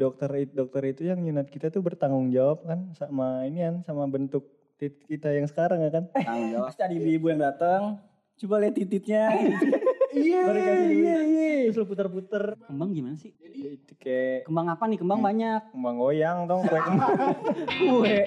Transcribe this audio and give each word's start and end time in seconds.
dokter 0.00 0.32
dokter 0.48 0.82
itu 0.88 1.02
yang 1.12 1.20
nyunat 1.20 1.52
kita 1.52 1.68
tuh 1.68 1.84
bertanggung 1.84 2.32
jawab 2.32 2.64
kan 2.64 2.88
sama 2.96 3.44
ini 3.44 3.60
kan 3.60 3.76
sama 3.84 4.08
bentuk 4.08 4.48
titik 4.80 5.04
kita 5.04 5.28
yang 5.36 5.44
sekarang 5.44 5.84
ya 5.84 5.90
kan. 5.92 6.08
Tanggung 6.16 6.56
jawab. 6.56 6.66
Pasti 6.72 6.80
ada 6.80 6.94
ibu-ibu 6.96 7.26
yang 7.28 7.40
datang. 7.44 8.00
Coba 8.40 8.54
lihat 8.64 8.74
tititnya. 8.80 9.28
Iya 10.10 10.42
iya 10.90 11.18
iya 11.22 11.40
terus 11.70 11.78
lu 11.78 11.86
puter-puter. 11.86 12.58
Kembang 12.66 12.90
gimana 12.90 13.14
sih? 13.14 13.30
Itu 13.30 13.94
kayak 13.94 14.42
Kembang 14.42 14.66
apa 14.66 14.90
nih? 14.90 14.98
Kembang 14.98 15.22
banyak. 15.22 15.70
kembang 15.70 15.96
goyang 16.02 16.50
dong 16.50 16.66
kue 16.66 16.82
kembang. 16.82 17.14
Kue. 17.78 18.18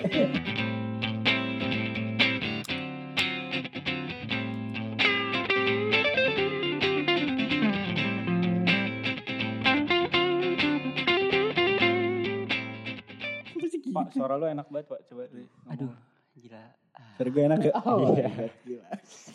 Suara 14.23 14.40
lu 14.40 14.48
enak 14.48 14.72
banget 14.72 14.88
pak 14.88 15.00
coba 15.12 15.27
deh. 15.36 15.48
Aduh, 15.68 15.91
gila. 16.40 16.63
Suara 17.20 17.27
gue 17.27 17.44
enak 17.44 17.58
gak? 17.59 17.76
Iya. 18.72 18.84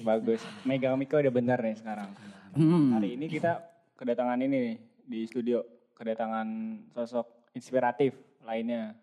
Bagus. 0.00 0.40
Megang 0.64 0.96
Miko 0.96 1.20
udah 1.20 1.28
benar 1.28 1.60
nih 1.60 1.76
sekarang. 1.76 2.08
Hmm. 2.56 2.96
Hari 2.96 3.20
ini 3.20 3.28
kita 3.28 3.60
kedatangan 4.00 4.40
ini 4.40 4.56
nih 4.56 4.76
di 5.04 5.20
studio. 5.28 5.60
Kedatangan 5.92 6.48
sosok 6.96 7.52
inspiratif 7.52 8.16
lainnya. 8.48 8.96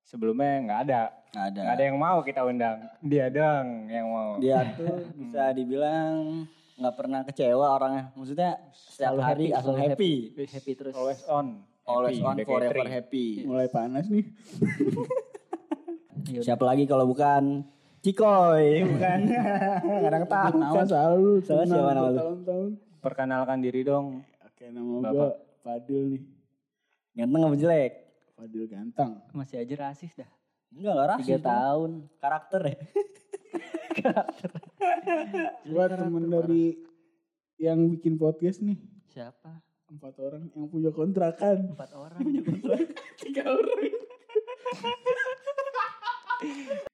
Sebelumnya 0.00 0.64
nggak 0.64 0.80
ada. 0.88 1.02
Nggak 1.36 1.44
ada. 1.52 1.60
Nggak 1.60 1.74
ada 1.76 1.84
yang 1.84 1.98
mau 2.00 2.18
kita 2.24 2.40
undang. 2.48 2.76
Dia 3.04 3.28
doang 3.28 3.68
yang 3.92 4.06
mau. 4.08 4.40
Dia 4.40 4.64
tuh 4.80 5.12
bisa 5.12 5.52
dibilang 5.52 6.48
nggak 6.80 6.94
pernah 6.96 7.20
kecewa 7.20 7.66
orangnya. 7.68 8.16
Maksudnya 8.16 8.64
setiap 8.72 9.12
Selalu 9.12 9.20
hari 9.20 9.46
happy, 9.52 9.58
asal 9.60 9.72
selalu 9.76 9.82
happy. 9.92 10.12
Happy 10.48 10.72
terus. 10.72 10.94
Always 10.96 11.20
on. 11.28 11.68
Always 11.82 12.22
on 12.22 12.38
forever 12.46 12.86
happy. 12.86 13.42
Mulai 13.42 13.66
panas 13.66 14.06
nih. 14.06 14.22
Iya, 16.30 16.40
Siapa 16.46 16.62
lagi 16.62 16.86
kalau 16.86 17.10
bukan 17.10 17.66
Cikoy, 18.02 18.82
bukan. 18.82 19.18
Kadang 20.06 20.24
tahu 20.26 20.58
kan. 20.74 20.86
selalu. 20.86 21.38
Salah 21.46 21.66
siapa 21.66 21.90
nama 21.94 22.10
lu? 22.10 22.18
Tahun-tahun. 22.18 22.70
Perkenalkan 22.98 23.58
diri 23.62 23.86
dong. 23.86 24.26
Oke 24.42 24.70
nama 24.70 24.98
Bapak. 24.98 25.10
gue 25.10 25.30
Fadil 25.62 26.02
nih. 26.10 26.22
Ganteng 27.14 27.42
apa 27.46 27.54
jelek? 27.54 27.92
Fadil 28.34 28.64
ganteng. 28.66 29.10
Masih 29.30 29.62
aja 29.62 29.74
rasis 29.86 30.14
dah. 30.18 30.30
Enggak 30.74 30.94
lah 30.98 31.06
rasis. 31.14 31.26
Tiga 31.30 31.38
tahun. 31.46 31.90
Karakter 32.18 32.60
ya. 32.66 32.78
Gue 35.68 35.84
temen 35.86 36.24
dari 36.26 36.64
yang 37.60 37.86
bikin 37.86 38.18
podcast 38.18 38.64
nih. 38.64 38.80
Siapa? 39.12 39.71
Empat 39.92 40.14
orang 40.24 40.48
yang 40.56 40.66
punya 40.72 40.88
kontrakan. 40.88 41.76
Empat 41.76 41.90
orang. 41.92 42.20
Tiga 43.20 43.44
orang. 43.44 43.92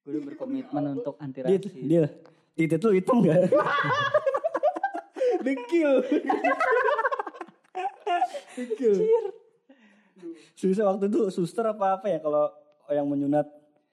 Gue 0.03 0.11
udah 0.11 0.23
berkomitmen 0.35 0.85
untuk 0.99 1.15
anti 1.23 1.41
rasis. 1.47 1.73
dia. 1.79 2.11
Titit 2.59 2.83
lu 2.83 2.91
hitam 2.91 3.23
gak? 3.23 3.55
Dekil. 5.47 5.93
Dekil. 8.59 8.95
Susah 10.59 10.91
waktu 10.91 11.07
itu 11.07 11.31
suster 11.31 11.63
apa 11.71 12.03
apa 12.03 12.11
ya 12.11 12.19
kalau 12.19 12.51
yang 12.91 13.07
menyunat 13.07 13.47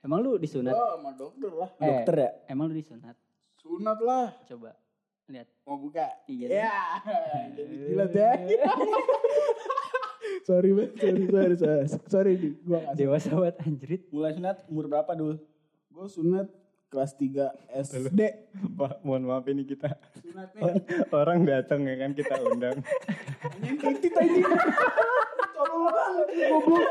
Emang 0.05 0.21
lu 0.21 0.37
disunat? 0.37 0.77
Oh 0.77 1.01
sama 1.01 1.17
dokter 1.17 1.49
lah. 1.49 1.69
Eh, 1.81 1.89
dokter 1.89 2.15
ya? 2.21 2.29
Emang 2.45 2.69
lu 2.69 2.77
disunat? 2.77 3.17
Sunat 3.57 3.97
lah. 4.05 4.37
Coba 4.45 4.77
lihat. 5.29 5.47
Mau 5.65 5.77
buka? 5.81 6.05
Iya. 6.29 6.47
Ya. 6.53 6.73
Jadi 7.57 7.75
gila 7.89 8.05
deh. 8.05 8.35
sorry 10.49 10.69
banget, 10.73 10.91
sorry, 11.01 11.25
sorry, 11.25 11.55
sorry. 11.57 11.85
Sorry 12.05 12.31
nih, 12.37 12.53
gue 12.61 12.77
gak 12.77 12.95
Dewasa 12.97 13.29
banget 13.33 13.55
anjrit. 13.65 14.01
Mulai 14.13 14.31
sunat 14.37 14.57
umur 14.69 14.85
berapa 14.89 15.11
dulu? 15.17 15.35
Gue 15.89 16.07
sunat 16.09 16.47
kelas 16.93 17.17
3 17.17 17.81
SD. 17.89 18.21
Pak, 18.77 19.01
mohon 19.01 19.25
maaf 19.25 19.49
ini 19.49 19.65
kita 19.65 19.97
Sunatnya 20.21 20.73
orang 21.19 21.41
datang 21.43 21.81
ya 21.89 21.95
kan 21.97 22.11
kita 22.13 22.35
undang. 22.45 22.77
Anjing 23.41 23.77
titit 23.81 24.13
anjing. 24.13 24.45
Tolong 25.55 25.81
banget 25.89 26.27
goblok. 26.53 26.85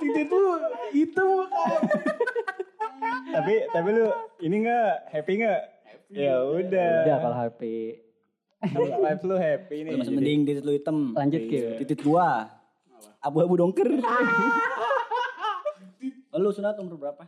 Titit 0.00 0.26
tuh 0.26 0.44
hitam 0.96 1.28
kan. 1.46 1.80
tapi 3.30 3.54
tapi 3.70 3.88
lu 3.96 4.06
ini 4.42 4.56
nggak 4.66 4.92
happy 5.12 5.32
nggak? 5.44 5.79
Ya 6.10 6.42
udah. 6.42 6.92
Udah 7.06 7.16
kalau 7.22 7.36
HP. 7.38 7.60
Vibes 8.60 9.24
lu 9.24 9.36
happy 9.40 9.76
nih. 9.88 9.92
Masih 9.96 10.12
mending 10.12 10.40
titit 10.44 10.64
lu 10.66 10.72
hitam. 10.76 11.16
Lanjut 11.16 11.42
ke. 11.48 11.80
Titit 11.80 12.02
gua. 12.04 12.50
Abu-abu 13.22 13.56
dongker. 13.56 13.88
lu 16.40 16.50
sunat 16.56 16.76
umur 16.80 16.96
berapa? 16.96 17.24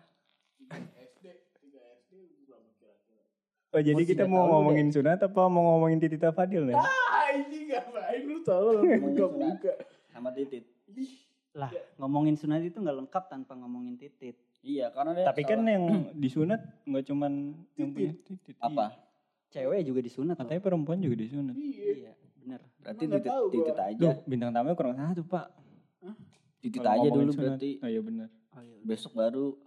Oh 3.73 3.81
jadi 3.81 4.05
kita 4.05 4.29
mau 4.29 4.53
ngomongin 4.53 4.93
sunat 4.93 5.17
apa 5.25 5.49
mau 5.49 5.73
ngomongin 5.73 5.97
Titita 5.97 6.29
Fadil 6.29 6.69
nih? 6.69 6.77
Anjing 6.77 7.73
ngapain 7.73 8.21
lu 8.29 8.45
tolong 8.45 8.85
buka-buka. 8.85 9.73
Sama 10.13 10.29
titit. 10.37 10.69
Lah, 11.57 11.73
ngomongin 11.97 12.37
sunat 12.37 12.61
itu 12.61 12.77
nggak 12.77 12.97
lengkap 13.01 13.33
tanpa 13.33 13.57
ngomongin 13.57 13.97
titit. 13.97 14.37
Iya, 14.63 14.95
karena 14.95 15.11
dia 15.13 15.25
Tapi 15.27 15.43
kan 15.43 15.61
yang 15.67 15.85
disunat 16.23 16.61
nggak 16.87 17.05
cuman 17.11 17.33
yang 17.75 17.91
punya 17.91 18.13
titit. 18.23 18.57
apa? 18.63 18.95
Cewek 19.53 19.85
juga 19.85 20.01
disunat. 20.01 20.35
loh. 20.39 20.47
Katanya 20.47 20.63
perempuan 20.63 20.99
juga 21.03 21.17
disunat. 21.19 21.55
Iya, 21.59 22.15
bener. 22.41 22.61
Berarti 22.79 23.03
Emang 23.05 23.11
nggak 23.13 23.25
titit, 23.27 23.51
titit 23.53 23.79
aja. 23.79 24.01
Duh, 24.01 24.17
bintang 24.25 24.51
tamunya 24.55 24.77
kurang 24.79 24.95
satu 24.97 25.23
pak. 25.27 25.47
Titit 26.63 26.81
aja 26.81 27.07
dulu 27.11 27.31
sunat. 27.35 27.59
berarti. 27.59 27.71
Oh 27.83 27.89
iya 27.91 28.01
benar. 28.01 28.29
Oh, 28.55 28.63
iya. 28.63 28.79
Besok 28.87 29.13
baru 29.19 29.59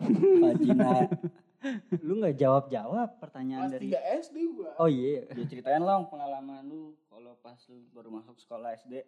vagina. 0.42 1.12
Lu 2.06 2.22
nggak 2.22 2.38
jawab-jawab 2.38 3.18
pertanyaan 3.18 3.66
Kelas 3.66 3.74
dari 3.76 3.86
3 3.90 4.22
SD 4.24 4.36
gua. 4.54 4.70
Oh 4.78 4.88
iya. 4.88 5.26
Ya 5.28 5.44
ceritain 5.44 5.82
long 5.82 6.06
pengalaman 6.06 6.62
lu 6.70 6.94
kalau 7.10 7.34
pas 7.42 7.58
lu 7.66 7.82
baru 7.90 8.14
masuk 8.14 8.38
sekolah 8.38 8.78
SD. 8.78 9.02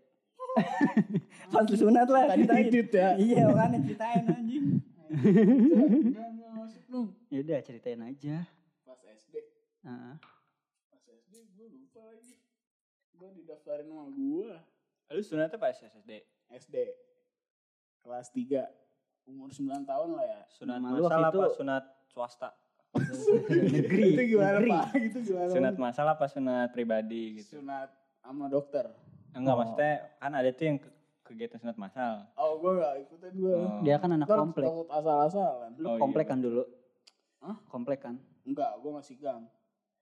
pas 1.55 1.63
lu 1.63 1.77
sunat 1.79 2.11
lah. 2.11 2.35
Tadi 2.35 2.43
ceritain. 2.45 2.65
titit 2.69 2.89
ya. 2.91 3.09
Iya, 3.15 3.43
makanya 3.55 3.79
ceritain 3.87 4.25
anjing. 4.27 4.83
Ya 7.29 7.39
udah 7.41 7.59
ceritain 7.61 8.01
aja. 8.01 8.47
Pas 8.83 9.01
SD. 9.03 9.35
Heeh. 9.83 10.15
Pas 10.89 11.03
SD 11.05 11.35
gua 11.53 11.67
lupa 11.69 12.01
lagi. 12.05 12.35
Gua 13.13 13.29
didaftarin 13.31 13.87
sama 13.87 14.07
gua. 14.09 14.55
Lu 15.11 15.21
sunatnya 15.21 15.59
pas 15.59 15.75
SSD. 15.75 16.23
SD. 16.49 16.77
Kelas 18.01 18.31
3. 18.31 18.67
Umur 19.27 19.51
9 19.51 19.83
tahun 19.85 20.09
lah 20.13 20.27
ya. 20.27 20.41
Sunat 20.49 20.79
Nama 20.79 20.89
lu 20.89 21.03
waktu 21.03 21.07
masal 21.09 21.21
itu- 21.25 21.41
apa 21.41 21.47
sunat 21.53 21.85
swasta? 22.07 22.51
negeri. 23.71 24.03
itu 24.11 24.23
gimana 24.29 24.59
negeri. 24.59 24.71
Pak? 24.73 24.85
Itu 25.01 25.19
gimana? 25.23 25.49
Sunat 25.49 25.75
Pak? 25.75 25.83
masal 25.85 26.07
apa 26.09 26.27
sunat 26.27 26.69
pribadi 26.71 27.39
gitu? 27.39 27.59
Sunat 27.59 27.91
sama 28.19 28.47
dokter. 28.47 28.91
Enggak 29.31 29.55
Oh. 29.55 29.59
maksudnya 29.61 29.93
kan 30.19 30.33
ada 30.33 30.51
tuh 30.51 30.65
yang 30.67 30.79
kegiatan 31.31 31.59
sunat 31.59 31.77
masal. 31.77 32.27
Oh, 32.35 32.59
gua 32.59 32.71
gak 32.77 32.95
ikutin 33.01 33.33
gua. 33.37 33.55
Oh. 33.55 33.81
Dia 33.81 33.97
kan 33.97 34.11
anak 34.11 34.27
Ntar 34.27 34.39
komplek. 34.41 34.67
takut 34.67 34.89
asal-asalan. 34.91 35.71
Lu 35.75 35.87
Oh, 35.87 35.93
iya. 35.93 36.01
komplek 36.01 36.27
kan 36.27 36.39
dulu? 36.39 36.63
Hah? 37.39 37.57
Komplek 37.65 37.99
kan? 38.01 38.15
Enggak, 38.43 38.71
gua 38.79 38.99
masih 38.99 39.15
gang. 39.17 39.47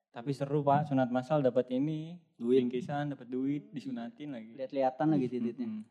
Tapi 0.09 0.33
seru 0.33 0.61
pak 0.61 0.89
sunat 0.89 1.09
masal 1.09 1.39
dapat 1.39 1.69
ini 1.69 2.17
Duit. 2.35 2.65
bingkisan 2.65 3.13
dapat 3.13 3.29
duit 3.29 3.69
disunatin 3.69 4.33
lagi. 4.33 4.57
Lihat-lihatan 4.57 5.07
lagi 5.07 5.27
titiknya. 5.29 5.69
Mm-mm. 5.69 5.85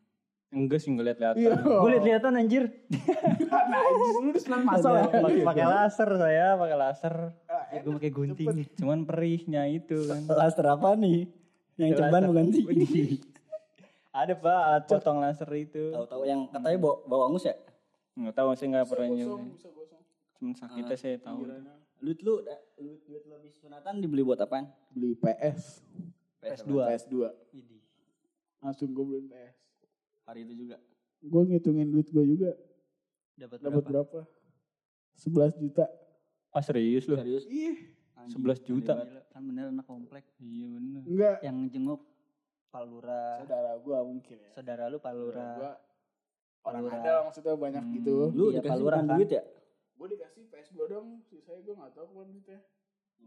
Enggak 0.50 0.80
sih 0.80 0.90
ngeliat 0.90 1.18
lihat. 1.18 1.36
Iya. 1.38 1.54
Gue 1.56 1.90
lihat-lihatan 1.94 2.34
anjir. 2.36 2.64
Nah, 2.88 3.84
lu 4.24 4.34
sunat 4.34 4.64
masal 4.64 4.94
ya. 4.98 5.06
Pakai 5.44 5.66
laser 5.66 6.10
saya 6.14 6.48
pakai 6.56 6.78
laser. 6.78 7.16
Ah, 7.46 7.64
Gue 7.78 7.94
pakai 7.94 8.10
gunting. 8.10 8.48
Cuman 8.74 9.04
perihnya 9.04 9.68
itu 9.68 9.96
kan. 10.04 10.24
Laster 10.26 10.66
apa 10.66 10.96
nih? 10.96 11.30
Yang 11.78 12.02
ceban 12.02 12.12
Laser. 12.18 12.28
bukan 12.28 12.46
sih? 12.50 12.64
Ada 14.18 14.34
pak 14.34 14.50
alat 14.66 14.84
potong 14.90 15.22
laser 15.22 15.50
itu. 15.54 15.94
Tahu-tahu 15.94 16.26
yang 16.26 16.50
katanya 16.50 16.78
bawa, 16.82 16.96
bawa 17.06 17.24
angus 17.30 17.46
ya? 17.46 17.54
Nggak 18.18 18.34
tahu 18.34 18.50
sih 18.58 18.66
nggak 18.66 18.86
pernah 18.90 19.08
gosong. 19.14 19.42
Cuman 20.42 20.54
sakitnya 20.58 20.98
saya 20.98 21.18
tahu. 21.22 21.46
Duit 22.02 22.20
lu, 22.26 22.42
duit, 22.78 23.02
duit 23.06 23.24
lu 23.26 23.34
habis 23.38 23.54
sunatan 23.62 24.02
dibeli 24.02 24.26
buat 24.26 24.42
apaan? 24.42 24.70
Beli 24.90 25.14
PS. 25.18 25.86
PS2. 26.42 26.70
PS2. 26.74 27.16
Widih. 27.54 27.82
Langsung 28.62 28.90
gue 28.94 29.06
beli 29.06 29.22
PS. 29.30 29.58
Hari 30.26 30.50
itu 30.50 30.54
juga. 30.66 30.78
Gue 31.22 31.42
ngitungin 31.54 31.90
duit 31.94 32.10
gue 32.10 32.26
juga. 32.26 32.52
Dapat 33.38 33.58
Dapat 33.62 33.84
berapa? 33.86 34.18
berapa? 34.18 34.20
11 35.54 35.62
juta. 35.62 35.86
Ah 36.54 36.62
serius 36.66 37.06
lu? 37.06 37.18
Serius? 37.22 37.46
Ih, 37.50 37.94
Anjing. 38.18 38.42
11 38.42 38.66
juta. 38.66 38.94
Kan 39.30 39.42
bener 39.46 39.70
anak 39.70 39.86
komplek. 39.86 40.26
Iya 40.42 40.74
bener. 40.74 41.02
enggak. 41.06 41.38
Yang 41.46 41.58
jenguk 41.74 42.02
Palura. 42.78 43.22
Saudara 43.36 43.72
gue 43.76 43.98
mungkin 44.06 44.38
ya. 44.38 44.52
Saudara 44.54 44.84
lu 44.86 44.98
Palura. 44.98 45.48
Gua 45.52 45.72
orang 46.64 46.84
Palura. 46.84 46.98
ada 47.00 47.12
maksudnya 47.26 47.54
banyak 47.58 47.84
Hmm. 47.84 47.94
gitu. 47.96 48.16
Lu 48.30 48.46
Iya, 48.48 48.62
dikasih 48.62 48.70
Palura 48.72 48.98
kan? 49.00 49.08
duit 49.12 49.30
ya? 49.32 49.44
Gue 49.98 50.08
dikasih 50.08 50.42
PS2 50.46 50.78
dong. 50.86 51.08
Sisanya 51.26 51.60
gue 51.60 51.74
gak 51.76 51.92
tau 51.92 52.06
ke 52.06 52.14
mana 52.14 52.30
duitnya. 52.30 52.60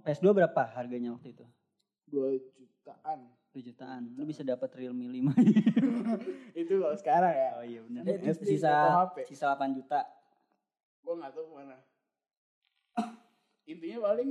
PS2 0.01 0.27
berapa 0.33 0.63
harganya 0.71 1.11
waktu 1.13 1.29
itu? 1.35 1.47
2 2.07 2.39
jutaan. 2.57 3.19
2 3.51 3.63
jutaan. 3.65 4.03
Lu 4.15 4.23
bisa 4.23 4.43
dapat 4.43 4.71
Realme 4.73 5.11
5. 5.11 5.35
Itu 6.61 6.79
kalau 6.79 6.95
sekarang 6.95 7.35
ya. 7.35 7.51
oh 7.59 7.65
iya 7.65 7.81
benar. 7.83 8.03
Eh, 8.07 8.35
sisa 8.39 8.75
sisa 9.27 9.47
8 9.51 9.75
juta. 9.75 10.07
Gue 11.03 11.15
gak 11.17 11.35
tahu 11.35 11.45
ke 11.45 11.55
mana. 11.57 11.77
Intinya 13.65 13.99
paling 14.05 14.31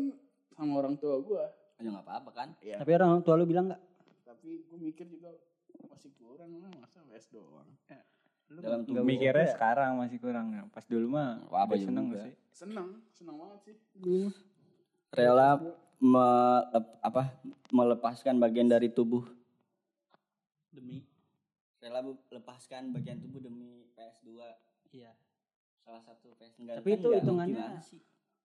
sama 0.51 0.73
orang 0.77 0.95
tua 0.95 1.19
gue. 1.19 1.43
Ya 1.79 1.87
nggak 1.87 2.03
apa-apa 2.03 2.29
kan? 2.33 2.49
Ya. 2.59 2.75
Tapi 2.75 2.91
orang 2.93 3.19
tua 3.19 3.35
lu 3.35 3.43
bilang 3.43 3.71
enggak? 3.71 3.79
Tapi 4.29 4.61
gue 4.61 4.77
mikir 4.79 5.09
juga 5.09 5.33
masih 5.89 6.13
kurang 6.13 6.53
lah 6.55 6.69
masa 6.71 7.01
les 7.09 7.25
doang. 7.27 7.65
Dalam 8.47 8.81
Nggak 8.81 8.93
tubuh. 8.93 9.01
Mikirnya 9.03 9.47
sekarang 9.47 9.97
masih 9.97 10.17
kurang. 10.17 10.47
ya. 10.51 10.61
Pas 10.69 10.85
dulu 10.85 11.05
mah 11.11 11.41
Apa 11.47 11.73
udah 11.73 11.81
seneng 11.81 12.05
juga. 12.07 12.21
sih. 12.23 12.33
Seneng, 12.51 12.87
seneng 13.09 13.35
banget 13.37 13.59
sih. 13.63 13.75
Gue 13.95 14.29
Rela 15.09 15.57
melep- 15.99 16.97
apa 17.01 17.23
melepaskan 17.69 18.37
bagian 18.37 18.65
dari 18.65 18.87
tubuh. 18.87 19.25
Demi 20.69 21.01
Rela 21.79 22.05
melepaskan 22.05 22.93
bagian 22.93 23.17
tubuh 23.17 23.41
demi 23.41 23.89
PS2. 23.93 24.29
iya. 24.91 25.17
Salah 25.79 26.05
satu 26.05 26.37
PS 26.37 26.53
enggak. 26.59 26.75
Tapi 26.77 26.89
kan 26.91 26.99
itu 26.99 27.09
hitungannya 27.15 27.65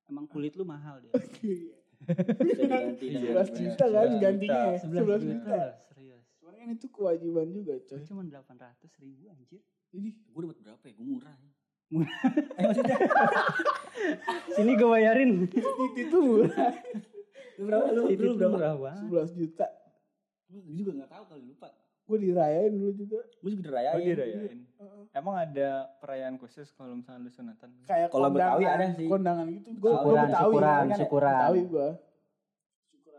emang 0.07 0.25
kulit 0.29 0.57
lu 0.57 0.65
mahal 0.65 1.01
dia. 1.01 1.13
Dengan 2.59 2.95
11 2.97 3.61
juta 3.61 3.85
kan 3.91 4.09
gantinya 4.21 4.61
ya. 4.75 4.79
11 4.81 5.31
juta. 5.31 5.61
Serius. 5.91 6.25
Cuman 6.41 6.53
kan 6.59 6.69
itu 6.73 6.87
kewajiban 6.91 7.49
juga 7.51 7.75
coy. 7.85 8.01
Cuma 8.05 8.23
800 8.27 9.03
ribu 9.03 9.31
anjir. 9.31 9.61
Jadi 9.95 10.09
Gue 10.31 10.41
dapat 10.45 10.59
berapa 10.63 10.85
ya? 10.85 10.93
Gue 10.99 11.07
murah. 11.07 11.37
ya. 11.45 12.07
Sini 14.57 14.73
gue 14.75 14.89
bayarin. 14.89 15.31
titit 15.47 15.93
itu 16.09 16.17
murah. 16.19 16.73
Lu 17.55 17.63
berapa? 17.71 17.87
Lu, 17.95 18.03
Itu 18.11 18.35
berapa? 18.35 18.75
murah. 18.75 18.99
11 18.99 19.39
juta. 19.39 19.67
Gue 20.51 20.75
juga 20.75 20.91
nggak 21.03 21.11
tahu 21.11 21.25
kali 21.31 21.43
lupa. 21.47 21.69
Gue 22.05 22.19
dirayain 22.21 22.69
dulu 22.69 22.93
juga. 22.93 23.19
Gue 23.39 23.51
juga 23.51 23.63
dirayain. 23.67 23.95
Oh 23.95 24.01
dirayain. 24.03 24.59
Emang 25.11 25.35
ada 25.35 25.69
perayaan 25.99 26.37
khusus 26.37 26.69
kalau 26.71 26.93
misalnya 26.95 27.25
lu 27.25 27.31
sunatan? 27.31 27.69
Kayak 27.83 28.09
Kalau 28.09 28.29
kondangan, 28.29 28.53
Betawi 28.53 28.65
ada 28.67 28.87
sih. 28.93 29.09
kondangan 29.09 29.47
gitu. 29.49 29.69
Gue 29.75 29.91
Syukuran, 29.91 30.25
Betawi. 30.27 30.43
syukuran, 30.45 30.83
kan 30.85 30.99
syukuran. 30.99 31.33
Betawi 31.35 31.61
gue. 31.65 31.89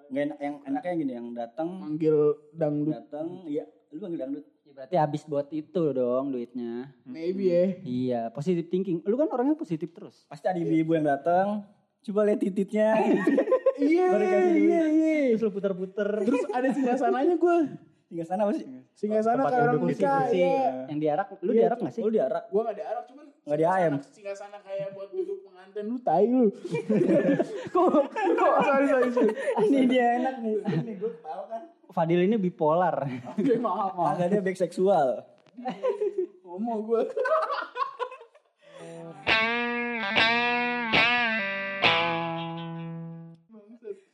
Nggak 0.06 0.24
enak, 0.24 0.38
yang 0.40 0.56
enaknya 0.64 0.94
gini, 0.94 1.12
yang 1.14 1.28
datang, 1.34 1.68
Manggil 1.74 2.18
dangdut. 2.54 2.94
datang, 2.94 3.28
iya, 3.44 3.66
lu 3.90 3.98
panggil 3.98 4.20
dangdut. 4.22 4.46
Ya, 4.46 4.72
berarti 4.76 4.96
habis 5.00 5.22
buat 5.26 5.48
itu 5.50 5.84
dong 5.92 6.30
duitnya. 6.30 6.94
Maybe 7.04 7.44
ya. 7.48 7.66
Iya, 7.82 8.22
positive 8.30 8.70
thinking. 8.70 9.02
Lu 9.02 9.16
kan 9.16 9.26
orangnya 9.28 9.56
positif 9.56 9.90
terus. 9.90 10.28
Pasti 10.28 10.46
ada 10.46 10.58
ibu-ibu 10.58 10.94
yang 10.94 11.10
datang, 11.10 11.66
coba 12.02 12.20
lihat 12.24 12.40
tititnya. 12.40 12.90
Iya, 13.76 14.08
iya, 14.56 14.84
iya. 14.88 15.36
Terus 15.36 15.42
lu 15.42 15.52
puter-puter. 15.52 16.08
Terus 16.24 16.48
ada 16.48 16.64
singgah 16.72 16.96
sananya 16.96 17.36
gue. 17.36 17.58
Tinggal 18.16 18.32
sana 18.32 18.48
apa 18.48 18.54
sih? 18.56 18.68
Singgah 18.96 19.24
sana 19.28 19.44
kayak 19.44 19.76
orang 19.76 19.92
nikah. 19.92 20.32
Iya. 20.32 20.88
Yang 20.88 21.00
diarak, 21.04 21.28
lu 21.44 21.52
Iya, 21.52 21.60
diarak 21.60 21.78
gak 21.84 21.92
sih? 21.92 22.00
Lu 22.00 22.10
diarak. 22.16 22.44
Gue 22.48 22.62
gak 22.64 22.78
diarak 22.80 23.04
cuman. 23.12 23.26
Nggak 23.44 23.58
di 23.60 23.66
AM. 23.68 23.94
Singgah 24.08 24.36
sana 24.40 24.58
kayak 24.64 24.88
buat 24.96 25.10
duduk 25.12 25.38
pengantin 25.44 25.84
lu 25.84 25.98
tai 26.00 26.24
lu. 26.24 26.48
kok, 27.76 27.88
kok, 28.40 28.56
sorry, 28.72 28.88
sorry, 28.88 29.10
sorry. 29.12 29.34
Ini 29.68 29.80
dia 29.92 30.06
enak 30.16 30.36
nih. 30.40 30.56
Ini 30.64 30.94
gue 30.96 31.12
tahu 31.20 31.44
kan. 31.52 31.62
Fadil 31.92 32.24
ini 32.24 32.40
bipolar. 32.40 32.96
Oke, 33.36 33.54
maaf, 33.60 33.92
maaf. 34.00 34.16
Agak 34.16 34.28
dia 34.32 34.40
back 34.40 34.56
seksual. 34.64 35.28
Ngomong 36.48 36.80
gue. 36.88 37.02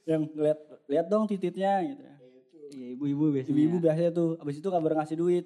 Yang 0.10 0.22
lihat 0.42 0.60
lihat 0.90 1.06
dong 1.06 1.30
tititnya 1.30 1.86
gitu. 1.86 2.11
Ibu-ibu 2.92 3.26
biasanya. 3.32 3.54
Ibu-ibu 3.54 3.78
biasanya 3.80 4.12
tuh, 4.12 4.30
abis 4.38 4.56
itu 4.58 4.68
kabar 4.68 4.92
ngasih 4.96 5.18
duit. 5.18 5.46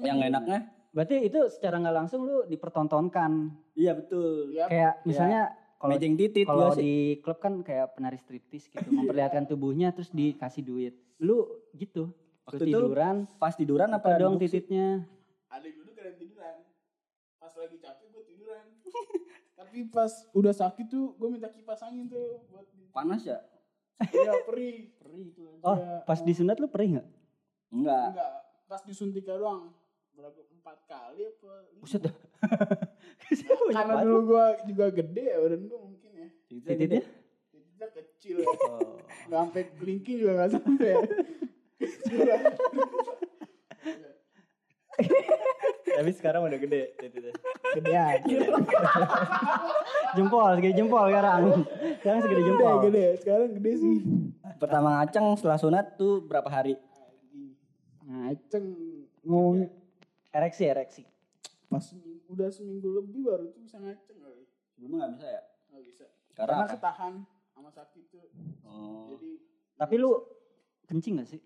Yang 0.00 0.14
nggak 0.18 0.30
enaknya, 0.30 0.58
Berarti 0.90 1.16
itu 1.22 1.40
secara 1.48 1.78
nggak 1.78 1.96
langsung 1.96 2.26
lu 2.26 2.42
dipertontonkan. 2.44 3.54
iya 3.72 3.94
betul. 3.94 4.50
Yap. 4.50 4.68
Kayak 4.68 4.94
misalnya 5.06 5.42
kalau 5.78 5.96
Mejeng 5.96 6.14
titit 6.18 6.44
kalau 6.44 6.74
di 6.74 6.94
klub 7.22 7.38
kan 7.38 7.62
kayak 7.62 7.94
penari 7.94 8.18
striptis 8.18 8.66
gitu, 8.66 8.90
memperlihatkan 8.90 9.46
tubuhnya 9.46 9.94
terus 9.94 10.10
dikasih 10.10 10.60
duit. 10.60 10.94
Lu 11.16 11.46
gitu. 11.72 12.10
Waktu 12.44 12.66
itu 12.66 12.76
lu 12.76 12.90
tiduran, 12.90 13.16
Pas 13.38 13.54
tiduran 13.54 13.88
apa 13.88 14.18
dong 14.18 14.34
tititnya? 14.36 15.06
Ada 15.46 15.64
yang 15.64 15.76
duduk 15.78 15.94
ada 15.94 16.10
yang 16.10 16.18
tiduran. 16.18 16.56
Pas 17.38 17.52
lagi 17.54 17.76
capek 17.78 18.06
gue 18.10 18.24
tiduran. 18.26 18.64
Tapi 19.60 19.78
pas 19.88 20.12
udah 20.34 20.52
sakit 20.52 20.86
tuh 20.90 21.14
gue 21.14 21.28
minta 21.30 21.48
kipas 21.48 21.80
angin 21.80 22.10
tuh 22.10 22.42
buat 22.50 22.66
di- 22.74 22.90
Panas 22.90 23.22
ya? 23.22 23.38
Iya 24.08 24.32
perih. 24.48 24.88
Perih 24.96 25.24
itu. 25.28 25.44
Oh, 25.60 25.76
Iya. 25.76 26.00
pas 26.08 26.20
disunat 26.24 26.56
lu 26.56 26.68
perih 26.72 26.96
nggak? 26.96 27.08
Enggak. 27.70 28.06
Enggak, 28.16 28.32
pas 28.64 28.80
disuntiknya 28.82 29.36
doang. 29.36 29.76
Berapa 30.16 30.40
empat 30.52 30.78
kali 30.88 31.22
apa? 31.28 31.52
Buset 31.80 32.00
dah. 32.04 32.14
Karena 33.76 34.02
dulu 34.04 34.18
gue 34.34 34.44
juga 34.72 34.86
gede 34.92 35.24
ya 35.24 35.38
badan 35.40 35.62
gue 35.68 35.78
mungkin 35.78 36.10
ya. 36.16 36.28
Tititnya? 36.48 37.02
Titiknya 37.52 37.88
kecil 37.94 38.36
ya. 38.42 38.46
Oh. 38.68 38.96
Gak 39.28 39.38
sampai 39.48 39.62
kelingking 39.76 40.16
juga 40.20 40.32
gak 40.44 40.50
sampai. 40.56 40.92
Tapi 45.90 46.10
sekarang 46.12 46.42
udah 46.42 46.58
gede 46.58 46.94
titiknya. 46.96 47.32
Gedean. 47.74 48.18
Jempol, 50.12 50.50
segede 50.54 50.74
jempol 50.74 51.04
sekarang. 51.06 51.40
Sekarang 51.98 52.18
segede 52.20 52.34
Gede, 52.36 52.48
jempol. 52.48 52.74
gede. 52.82 53.06
Sekarang 53.16 53.48
gede 53.52 53.72
sih. 53.74 53.96
Pertama 54.56 54.88
ngaceng 54.96 55.26
setelah 55.34 55.56
sunat 55.56 55.86
tuh 55.96 56.20
berapa 56.20 56.46
hari? 56.46 56.74
Ngaceng 58.02 58.64
ngomongnya. 59.22 59.68
Ereksi, 60.30 60.64
ereksi. 60.64 61.02
Pas 61.66 61.82
seminggu- 61.82 62.22
udah 62.28 62.48
seminggu 62.48 62.88
lebih 62.92 63.22
baru 63.24 63.50
tuh 63.50 63.60
bisa 63.60 63.78
ngaceng 63.78 64.18
kali. 64.18 64.46
Sebelumnya 64.70 64.96
nggak 65.00 65.12
bisa 65.12 65.26
ya? 65.28 65.42
Gak 65.70 65.82
bisa. 65.84 66.04
Karena 66.32 66.54
Karena 66.56 66.66
ketahan 66.68 67.12
sama 67.50 67.70
sakit 67.70 68.04
tuh. 68.08 68.26
Oh. 68.62 69.10
Jadi 69.10 69.30
Tapi 69.76 69.94
lu 69.96 70.10
kencing 70.84 71.14
gak 71.16 71.28
sih? 71.28 71.40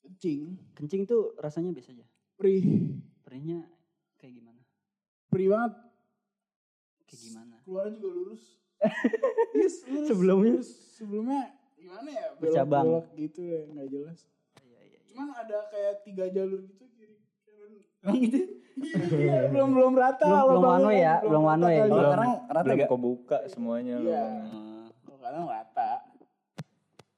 kencing. 0.00 0.40
Kencing 0.72 1.02
tuh 1.04 1.36
rasanya 1.36 1.68
biasa 1.68 1.92
aja. 1.92 2.06
Perih. 2.34 2.64
Perihnya 3.28 3.60
kayak 4.16 4.40
gimana? 4.40 4.62
Banget. 5.28 5.72
Kayak 7.04 7.20
gimana? 7.28 7.56
Keluarnya 7.60 7.92
juga 8.00 8.08
lurus. 8.08 8.42
Yes, 9.58 9.84
lurus. 9.84 10.08
Sebelumnya? 10.08 10.52
lurus. 10.56 10.70
Sebelumnya 10.96 11.42
gimana 11.76 12.08
ya? 12.08 12.26
Bercabang. 12.40 12.86
Belok-belok 12.88 13.06
gitu 13.20 13.40
ya, 13.44 13.60
nggak 13.68 13.88
jelas. 13.92 14.18
Iya, 14.64 14.80
iya, 14.80 14.80
iya. 14.96 15.00
Cuman 15.12 15.28
ada 15.36 15.58
kayak 15.68 15.94
tiga 16.08 16.24
jalur 16.32 16.64
gitu 16.64 16.88
kiri 16.96 17.20
kanan. 17.44 17.72
Emang 18.00 18.16
gitu? 18.24 18.38
Iya, 19.12 19.38
belum 19.52 19.68
belum 19.76 19.92
rata. 19.92 20.24
Belum- 20.24 20.48
belum 20.48 20.62
way 20.64 20.80
kan, 20.80 21.04
ya, 21.04 21.14
belum 21.20 21.42
rata 21.44 21.60
kali. 21.60 21.76
Kalau 21.76 21.84
Belum. 21.92 22.06
sekarang 22.08 22.32
rata 22.48 22.64
Belum 22.64 22.78
gak? 22.80 22.88
kau 22.88 22.96
buka 22.96 23.38
semuanya. 23.44 23.96
Iya. 24.00 24.24
Hmm. 24.48 24.86
Kalau 25.04 25.18
kadang 25.20 25.44
rata. 25.44 25.90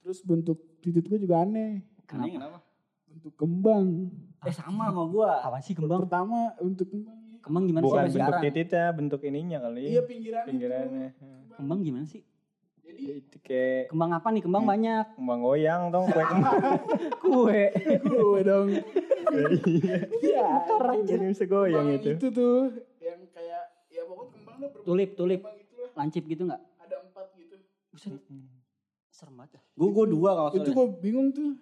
Terus 0.03 0.19
bentuk 0.27 0.59
titik 0.83 1.07
gue 1.07 1.23
juga 1.23 1.47
aneh. 1.47 1.87
Aneh 2.11 2.35
kenapa? 2.35 2.59
Bentuk 3.07 3.39
kembang. 3.39 4.11
Eh 4.41 4.53
sama 4.53 4.89
sama 4.89 5.05
gua. 5.07 5.41
Apaan 5.41 5.61
sih 5.61 5.73
kembang? 5.73 6.01
Pertama 6.01 6.57
bentuk 6.57 6.89
kembangnya. 6.89 7.39
Kembang 7.41 7.65
gimana 7.65 7.83
Bukan 7.83 7.93
sih? 8.03 8.13
sampai 8.13 8.13
bentuk 8.15 8.21
sekarang. 8.27 8.43
titiknya, 8.47 8.85
bentuk 8.93 9.21
ininya 9.23 9.59
kali. 9.63 9.83
Iya 9.87 10.03
pinggiran 10.03 10.43
Pinggirannya. 10.45 11.09
Kembang 11.55 11.81
gimana 11.81 12.05
sih? 12.05 12.21
Jadi 12.81 13.03
Itu 13.23 13.37
kayak 13.39 13.83
Kembang 13.89 14.11
apa 14.13 14.29
nih? 14.29 14.43
Kembang 14.43 14.65
banyak. 14.65 15.05
kembang 15.15 15.41
goyang 15.41 15.83
dong, 15.89 16.05
kue 16.07 16.21
kembang. 16.23 16.57
Kue. 17.23 17.63
gue 18.03 18.41
dong. 18.43 18.69
Iya. 20.19 20.47
Jadi 21.03 21.25
bisa 21.27 21.45
goyang 21.47 21.87
Kembang 21.87 21.97
itu. 21.97 22.09
itu 22.13 22.27
tuh 22.31 22.57
yang 22.99 23.21
kayak 23.31 23.63
ya 23.89 24.03
pokoknya 24.05 24.31
kembang 24.35 24.57
berbentuk 24.59 24.83
Tulip, 24.83 25.11
tulip. 25.15 25.41
kembang 25.41 25.57
lah. 25.57 25.91
Lancip 25.97 26.23
gitu 26.25 26.43
nggak? 26.45 26.61
Ada 26.79 26.97
empat 27.03 27.27
gitu. 27.35 27.57
Buset. 27.91 28.13
Serem 29.11 29.35
banget. 29.35 29.61
Gua 29.73 29.89
gua 29.91 30.05
dua 30.07 30.31
kalau 30.35 30.51
Itu 30.55 30.71
gue 30.71 30.87
bingung 30.99 31.29
tuh. 31.31 31.57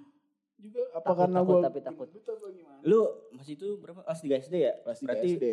Juga 0.59 0.83
apa 0.91 1.07
Takut, 1.07 1.19
karena 1.23 1.39
takut, 1.39 1.49
gue 1.49 1.59
tapi 1.63 1.81
takut. 1.81 2.09
gimana? 2.51 2.79
Lu 2.83 3.01
masih 3.31 3.55
itu 3.55 3.69
berapa? 3.79 4.03
Kelas 4.03 4.21
3 4.21 4.43
SD 4.43 4.55
ya? 4.59 4.73
Kelas 4.83 4.99
tiga 4.99 5.09
Berarti 5.15 5.29
SD. 5.33 5.45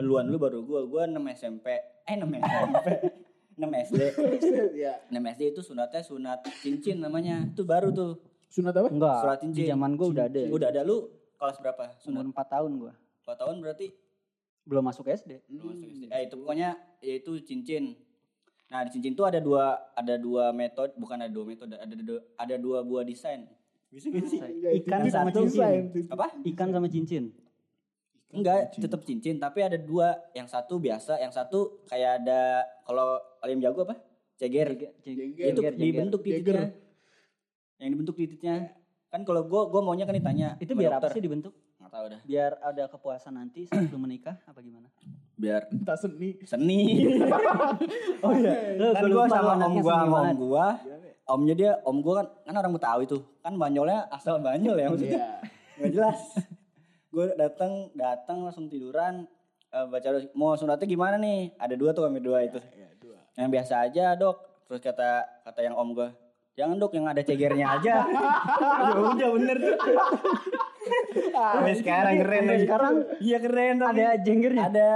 luan 0.00 0.24
lu 0.26 0.36
baru 0.36 0.64
gua. 0.64 0.80
Gua 0.84 1.02
6 1.04 1.20
SMP. 1.36 1.66
Eh 2.02 2.16
6 2.16 2.24
SMP. 2.24 2.86
6 3.58 3.68
SD. 3.84 4.00
ya. 4.74 4.94
6 5.08 5.32
SD 5.34 5.42
itu 5.50 5.60
sunatnya 5.60 6.00
sunat 6.00 6.40
cincin 6.58 6.96
namanya. 6.98 7.44
Itu 7.44 7.68
baru 7.68 7.92
tuh. 7.92 8.16
Sunat 8.48 8.72
apa? 8.72 8.88
Enggak. 8.88 9.20
Surat 9.20 9.38
Di 9.38 9.42
cincin. 9.44 9.68
zaman 9.68 9.92
gue 9.94 10.08
udah 10.08 10.24
ada. 10.24 10.40
Udah 10.48 10.68
ada 10.72 10.80
lu 10.80 11.12
kelas 11.36 11.60
berapa? 11.60 11.84
Umur 12.08 12.24
Sunat 12.24 12.24
4 12.32 12.48
tahun 12.48 12.70
gue. 12.78 12.92
4 13.28 13.36
tahun 13.36 13.56
berarti 13.60 13.86
Belum 14.64 14.84
masuk 14.84 15.04
SD. 15.06 15.44
belum 15.46 15.64
masuk 15.66 15.84
SD. 15.90 16.04
Eh 16.08 16.20
itu 16.24 16.34
pokoknya 16.36 16.70
yaitu 17.00 17.32
cincin. 17.42 17.96
Nah 18.68 18.84
di 18.84 18.90
cincin 18.90 19.12
tuh 19.12 19.24
ada 19.24 19.40
dua 19.40 19.76
ada 19.92 20.16
dua 20.16 20.52
metode 20.52 20.92
bukan 20.94 21.16
ada 21.18 21.28
dua 21.28 21.44
metode 21.46 21.72
ada 21.72 21.88
dua, 21.90 22.20
ada 22.36 22.54
dua 22.56 22.78
buah 22.80 23.00
desain. 23.00 23.48
Bisa 23.88 24.06
gak 24.12 24.26
sih? 24.28 24.40
Ikan 24.84 25.08
sama 25.08 25.30
cincin. 25.32 26.08
Apa? 26.12 26.26
Ikan 26.44 26.68
sama 26.72 26.88
cincin. 26.92 27.32
Enggak, 28.28 28.76
tetap 28.76 29.00
cincin 29.08 29.40
tapi 29.40 29.64
ada 29.64 29.80
dua. 29.80 30.12
Yang 30.36 30.52
satu 30.52 30.76
biasa, 30.76 31.16
yang 31.16 31.32
satu 31.32 31.80
kayak 31.88 32.24
ada 32.24 32.60
kalau 32.84 33.16
kalian 33.40 33.64
jago 33.64 33.88
apa? 33.88 33.96
Ceger. 34.36 34.76
Jengger. 35.02 35.56
itu 35.56 35.60
dibentuk 35.74 36.20
titiknya. 36.20 36.76
Yang 37.80 37.90
dibentuk 37.96 38.14
titiknya. 38.14 38.56
Kan 39.08 39.24
kalau 39.24 39.48
gue 39.48 39.62
gue 39.72 39.80
maunya 39.80 40.04
kan 40.04 40.12
ditanya. 40.12 40.60
Itu 40.60 40.76
biar 40.76 41.00
apa 41.00 41.08
sih 41.08 41.24
dibentuk? 41.24 41.56
Nggak 41.80 41.90
tahu 41.90 42.04
dah. 42.12 42.20
Biar 42.28 42.52
ada 42.60 42.84
kepuasan 42.92 43.34
nanti 43.40 43.64
saat 43.64 43.88
lu 43.88 43.96
menikah 43.96 44.36
apa 44.44 44.60
gimana? 44.60 44.92
Biar 45.40 45.72
Entah 45.72 45.96
seni. 45.96 46.36
seni. 46.44 47.08
Oh 48.26 48.34
iya. 48.34 48.76
Kan 48.92 49.08
gua 49.08 49.24
gue 49.24 49.32
sama 49.32 49.56
om 49.56 49.56
anaknya 49.56 49.80
gue 49.80 49.94
om 49.94 50.12
gue. 50.36 50.68
Omnya 51.28 51.54
dia, 51.54 51.72
om 51.84 52.00
gue 52.00 52.14
kan 52.16 52.26
kan 52.48 52.54
orang 52.56 52.72
Betawi 52.72 53.04
tuh. 53.04 53.20
Kan 53.44 53.60
banyolnya 53.60 54.08
asal 54.08 54.40
banyol 54.40 54.76
ya 54.80 54.88
maksudnya. 54.88 55.20
Iya. 55.20 55.28
Nggak 55.76 55.90
jelas. 55.92 56.20
gue 57.12 57.24
datang 57.40 57.72
datang 57.96 58.44
langsung 58.44 58.68
tiduran 58.68 59.24
eh, 59.72 59.86
baca 59.88 60.08
mau 60.32 60.56
sunatnya 60.56 60.88
gimana 60.88 61.20
nih? 61.20 61.52
Ada 61.60 61.76
dua 61.76 61.92
tuh 61.92 62.08
kami 62.08 62.24
dua 62.24 62.48
itu. 62.48 62.56
Iya, 62.72 62.88
dua. 62.96 63.18
Yang 63.36 63.48
biasa 63.52 63.74
aja 63.84 64.16
dok. 64.16 64.36
Terus 64.68 64.80
kata 64.80 65.24
kata 65.44 65.60
yang 65.64 65.76
om 65.76 65.92
gue, 65.96 66.08
jangan 66.56 66.76
dok 66.80 66.92
yang 66.96 67.08
ada 67.08 67.20
cegernya 67.20 67.66
aja. 67.80 67.94
ya 68.88 68.96
udah 68.96 69.28
bener 69.36 69.56
tuh. 69.60 69.76
Sampai 71.32 71.74
sekarang 71.76 72.14
keren 72.24 72.44
lagi. 72.48 72.64
sekarang 72.64 72.94
Iya 73.20 73.38
keren 73.40 73.74
tapi 73.80 74.00
Ada 74.00 74.08
jenggernya. 74.24 74.64
ada 74.72 74.88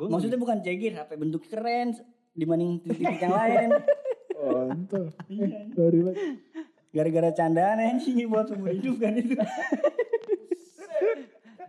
Gua 0.00 0.08
maksudnya 0.16 0.40
bukan 0.40 0.64
ceger, 0.64 0.96
HP 0.96 1.10
bentuk 1.20 1.44
keren 1.44 1.92
dibanding 2.32 2.80
titik-titik 2.80 3.20
yang 3.20 3.36
lain. 3.36 3.68
Oh, 4.40 4.64
entah. 4.66 5.06
Eh, 5.28 5.68
sorry 5.70 6.00
banget. 6.00 6.16
Gara-gara 6.90 7.30
candaan 7.30 7.78
anjing 7.78 8.24
buat 8.26 8.48
seumur 8.48 8.72
hidup 8.72 8.96
kan 8.96 9.14
itu. 9.14 9.36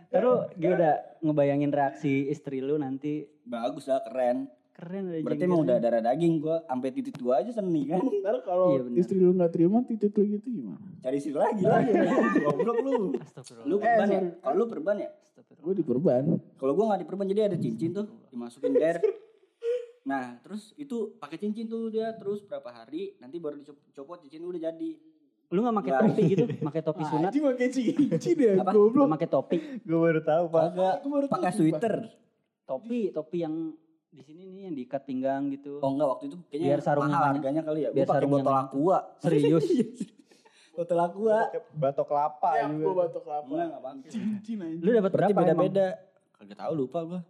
Terus 0.08 0.38
gimana 0.54 0.90
ngebayangin 1.20 1.70
reaksi 1.70 2.26
istri 2.26 2.60
lu 2.60 2.76
nanti 2.76 3.24
Bagus 3.42 3.86
lah 3.86 4.00
keren. 4.02 4.48
keren 4.72 5.08
ada 5.08 5.20
Berarti 5.20 5.44
emang 5.44 5.62
udah 5.62 5.76
darah 5.78 6.02
daging 6.02 6.34
gua 6.38 6.60
sampai 6.62 6.90
titik 6.90 7.16
gua 7.16 7.40
aja 7.40 7.48
seni 7.50 7.86
kan. 7.86 8.00
Ntar 8.02 8.40
kalau 8.42 8.74
Iya, 8.74 8.82
bener. 8.82 8.98
istri 8.98 9.16
lu 9.16 9.32
nggak 9.32 9.52
terima 9.52 9.78
titik 9.82 10.12
lu 10.12 10.24
gitu 10.28 10.48
gimana? 10.48 10.80
Cari 11.00 11.16
istri 11.16 11.32
lagi 11.32 11.62
lah. 11.62 11.80
Goblok 12.42 12.78
lu. 12.82 12.96
Astagfirullah. 13.16 13.66
Lu 13.66 13.76
perban 13.78 14.06
ya? 14.06 14.18
sorry. 14.18 14.30
Kalau 14.38 14.54
lu 14.54 14.64
perban 14.66 14.96
ya? 14.98 15.08
Astagfirullah. 15.14 15.62
Gue 15.62 15.74
diperban. 15.76 16.22
Kalau 16.56 16.72
gua 16.72 16.84
nggak 16.88 17.00
diperban 17.04 17.26
jadi 17.28 17.40
ada 17.46 17.56
cincin 17.56 17.90
tuh 17.92 18.06
dimasukin 18.28 18.72
der. 18.74 18.96
Nah, 20.02 20.34
terus 20.40 20.74
itu 20.74 21.14
pakai 21.16 21.38
cincin 21.38 21.64
tuh 21.64 21.86
dia 21.86 22.10
terus 22.12 22.42
berapa 22.42 22.66
hari 22.68 23.14
nanti 23.16 23.38
baru 23.38 23.56
dicopot 23.56 24.18
cincin 24.20 24.42
udah 24.42 24.62
jadi. 24.64 24.90
Lu 25.48 25.60
nggak 25.60 25.76
pakai 25.78 25.92
topi 25.94 26.22
gitu? 26.26 26.44
Pakai 26.60 26.82
topi 26.82 27.02
sunat? 27.04 27.28
Anjing 27.28 27.44
pakai 27.44 27.68
cincin 27.68 28.36
ya, 28.36 28.52
Apa? 28.58 28.72
Goblok. 28.72 29.06
pakai 29.12 29.28
topi? 29.28 29.56
Gua 29.82 29.98
baru 30.02 30.20
tahu, 30.20 30.44
Pak. 30.48 30.62
Kagak. 30.66 30.94
Gua 30.98 31.10
baru 31.12 31.26
tahu, 31.26 31.34
Pakai 31.36 31.50
sweater. 31.52 31.94
Topi, 32.62 33.00
topi 33.10 33.38
yang 33.38 33.54
di 34.08 34.20
sini 34.20 34.44
nih 34.46 34.62
yang 34.66 34.74
diikat 34.74 35.02
pinggang 35.02 35.48
gitu. 35.48 35.76
Oh 35.78 35.88
enggak 35.88 36.08
waktu 36.10 36.24
itu 36.26 36.36
kayaknya 36.46 36.66
Biar 36.66 36.80
sarungnya 36.80 37.14
mahal 37.14 37.28
harganya 37.32 37.62
kali 37.62 37.80
ya. 37.80 37.90
Biar 37.90 38.04
pakai 38.04 38.16
sarungnya 38.18 38.36
botol 38.42 38.56
aqua. 38.58 38.98
Serius? 39.18 39.64
botol 40.72 40.98
aqua. 40.98 41.38
batok 41.74 42.06
kelapa 42.06 42.50
Ya, 42.54 42.64
juga. 42.66 42.82
gua 42.82 42.94
batok 42.98 43.22
kelapa. 43.22 43.46
Enggak 43.46 43.66
enggak 43.68 43.82
pakai. 43.82 44.08
Cincin 44.10 44.58
aja. 44.58 44.80
Lu 44.80 44.90
dapat 44.90 45.10
berapa 45.12 45.36
beda-beda. 45.36 45.86
Kagak 46.34 46.58
tahu 46.58 46.72
lupa 46.74 46.98
gua. 47.04 47.20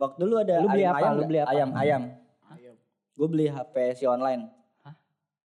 Waktu 0.00 0.16
dulu 0.24 0.34
ada 0.40 0.64
Lu 0.64 0.68
beli 0.72 0.84
ayam, 0.88 0.96
apa? 0.96 1.04
ayam 1.04 1.12
Lu 1.12 1.24
beli 1.28 1.40
apa? 1.44 1.50
Ayam, 1.52 1.68
ayam. 1.76 2.02
Ayam. 2.48 2.74
Gue 3.12 3.28
beli 3.28 3.46
HP 3.52 3.74
si 4.00 4.04
online. 4.08 4.48
Hah? 4.80 4.96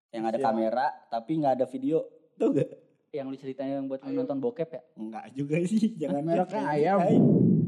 Yang 0.08 0.24
ada 0.32 0.38
kamera 0.40 0.86
tapi 1.12 1.30
nggak 1.36 1.60
ada 1.60 1.66
video. 1.68 2.08
Tuh 2.40 2.48
gak? 2.56 2.68
Yang 3.12 3.26
lu 3.28 3.36
ceritain 3.36 3.68
yang 3.68 3.84
buat 3.84 4.00
nonton 4.00 4.40
bokep 4.40 4.68
ya? 4.72 4.82
Enggak 4.96 5.28
juga 5.36 5.60
sih. 5.68 5.92
Jangan 6.00 6.24
Mereknya 6.24 6.64
jangan 6.64 6.72
ayam. 6.72 6.98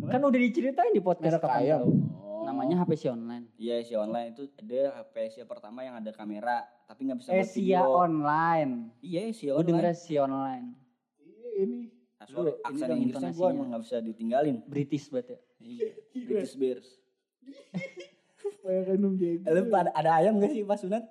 Kan 0.09 0.21
udah 0.25 0.41
diceritain 0.41 0.93
di 0.97 1.05
podcast 1.05 1.37
Merek 1.37 1.45
kapan 1.45 1.61
ayam. 1.61 1.81
Oh. 2.25 2.49
Namanya 2.49 2.81
HP 2.81 2.91
si 2.97 3.07
online. 3.13 3.45
Iya 3.61 3.77
si 3.85 3.93
online 3.93 4.29
itu 4.33 4.49
ada 4.57 5.05
HP 5.05 5.15
Asia 5.29 5.45
pertama 5.45 5.85
yang 5.85 6.01
ada 6.01 6.09
kamera 6.17 6.65
tapi 6.89 7.05
nggak 7.05 7.19
bisa 7.21 7.31
buat 7.37 7.45
Asia 7.45 7.81
video. 7.85 7.93
online. 7.93 8.73
Iya 9.05 9.21
si 9.37 9.45
Lu 9.53 9.61
denger 9.61 9.93
online. 9.93 10.01
si 10.01 10.15
online. 10.17 10.67
Iya, 11.21 11.49
ini. 11.69 11.98
Sorry, 12.29 12.45
Lu 12.45 12.53
ini 12.53 12.63
aksen 12.63 12.87
dong 12.87 13.01
Inggrisnya 13.01 13.33
gue 13.33 13.47
emang 13.49 13.67
nggak 13.69 13.83
bisa 13.83 13.97
ditinggalin. 13.99 14.57
British 14.65 15.09
banget 15.09 15.27
ya. 15.29 15.39
Iya. 15.59 15.89
British 16.29 16.55
Bears. 16.55 16.89
Kayak 18.63 18.95
minum 18.95 19.13
jago. 19.15 19.45
Eh, 19.45 19.53
Lu 19.55 19.63
ada, 19.73 19.91
ada 19.93 20.11
ayam 20.15 20.37
gak 20.37 20.51
sih 20.51 20.63
pas 20.63 20.77
sunat? 20.77 21.05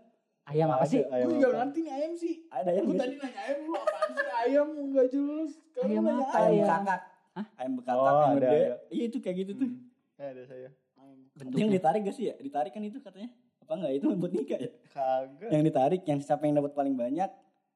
Ayam 0.46 0.70
apa 0.70 0.86
sih? 0.86 1.04
Ayam 1.04 1.28
Gue 1.28 1.38
juga 1.38 1.60
ngerti 1.60 1.80
nih 1.82 1.92
ayam 1.92 2.12
sih. 2.16 2.34
Ada 2.48 2.70
ayam 2.72 2.84
Gue 2.86 2.96
tadi 2.96 3.16
nanya 3.16 3.40
ayam 3.44 3.58
lu 3.60 3.74
apaan 3.76 4.10
sih 4.10 4.28
ayam 4.38 4.68
nggak 4.88 5.08
jelas. 5.10 5.52
Sekarang 5.66 5.90
Ayam 5.90 6.04
apa 6.08 6.24
Ayam 6.32 6.48
ya? 6.48 6.62
bekakak. 6.62 7.02
Hah? 7.34 7.46
Ayam 7.58 7.74
bekakak 7.76 8.00
Oh, 8.08 8.22
yang 8.24 8.36
gede. 8.38 8.60
Iya 8.88 9.04
itu 9.06 9.18
kayak 9.20 9.36
gitu 9.38 9.52
tuh. 9.58 9.70
Ya, 10.16 10.26
ada 10.32 10.44
saya. 10.46 10.70
Ayam. 10.96 11.18
Yang 11.20 11.36
Bentuknya. 11.36 11.74
ditarik 11.76 12.02
gak 12.02 12.16
sih 12.16 12.26
ya? 12.26 12.36
Ditarik 12.38 12.72
kan 12.72 12.82
itu 12.82 12.98
katanya. 12.98 13.30
Apa 13.60 13.72
enggak? 13.76 13.92
Itu 13.94 14.06
buat 14.16 14.32
nikah 14.32 14.60
ya? 14.60 14.72
Kagak. 14.88 15.50
Yang 15.52 15.64
ditarik, 15.66 16.02
yang 16.06 16.20
siapa 16.24 16.44
yang 16.46 16.56
dapat 16.56 16.72
paling 16.72 16.96
banyak, 16.96 17.30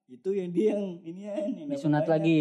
itu 0.08 0.30
yang 0.32 0.50
dia 0.50 0.74
yang 0.74 0.86
ini 1.02 1.22
ya. 1.28 1.36
Yang 1.46 1.70
Disunat 1.78 2.06
banyak. 2.06 2.14
lagi. 2.14 2.40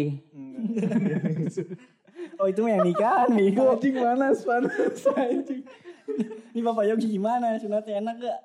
Oh 2.37 2.47
itu 2.47 2.61
yang 2.67 2.83
nikahan, 2.83 3.29
Migo. 3.37 3.73
Anjing 3.73 3.95
panas 3.97 4.43
panas 4.43 4.97
anjing. 5.17 5.63
Ini 6.51 6.59
Bapak 6.61 6.85
Yogi 6.85 7.07
gimana? 7.07 7.55
Sunatnya 7.57 8.01
enak 8.03 8.15
gak? 8.19 8.39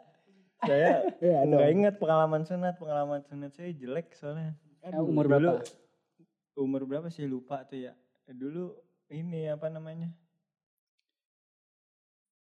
Saya 0.65 0.93
Ya 1.25 1.45
nggak 1.45 1.71
ingat 1.73 1.95
pengalaman 1.99 2.47
sunat. 2.47 2.79
Pengalaman 2.79 3.21
sunat 3.27 3.53
saya 3.53 3.75
jelek 3.75 4.15
soalnya. 4.15 4.55
Eh, 4.87 4.95
umur 4.97 5.27
berapa? 5.27 5.61
Dulu, 5.61 6.63
umur 6.63 6.83
berapa 6.87 7.09
sih 7.11 7.27
lupa 7.27 7.67
tuh 7.67 7.91
ya. 7.91 7.93
Dulu 8.27 8.71
ini 9.11 9.51
apa 9.51 9.67
namanya? 9.67 10.09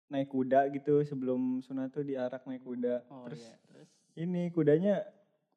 Naik 0.09 0.28
kuda 0.28 0.69
gitu 0.73 1.00
sebelum 1.04 1.61
sunat 1.61 1.92
tuh 1.92 2.04
diarak 2.04 2.45
naik 2.45 2.64
kuda. 2.64 3.04
Oh 3.09 3.28
Terus 3.28 3.45
iya. 3.45 3.54
Terus 3.69 3.88
ini 4.12 4.49
kudanya 4.49 5.04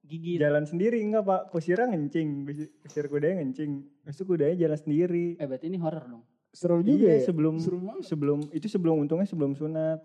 gigit. 0.05 0.37
jalan 0.37 0.63
sendiri 0.63 0.97
enggak 0.99 1.23
pak? 1.23 1.41
Kusirnya 1.49 1.87
ngencing. 1.87 2.29
Kusir- 2.43 2.71
Kusir 2.79 3.05
kudanya 3.05 3.35
ngencing. 3.39 3.71
Terus 4.01 4.15
itu 4.15 4.25
kudanya 4.25 4.55
jalan 4.59 4.77
sendiri. 4.77 5.25
Eh 5.35 5.45
berarti 5.45 5.65
ini 5.65 5.77
horror 5.77 6.05
dong. 6.05 6.23
Seru 6.49 6.79
juga 6.79 6.95
Iya, 7.05 7.13
ya. 7.13 7.25
sebelum 7.25 7.55
Seru 7.57 7.77
banget. 7.79 8.03
sebelum 8.05 8.39
itu 8.49 8.67
sebelum 8.67 8.95
untungnya 8.97 9.25
sebelum 9.25 9.51
sunat. 9.53 9.99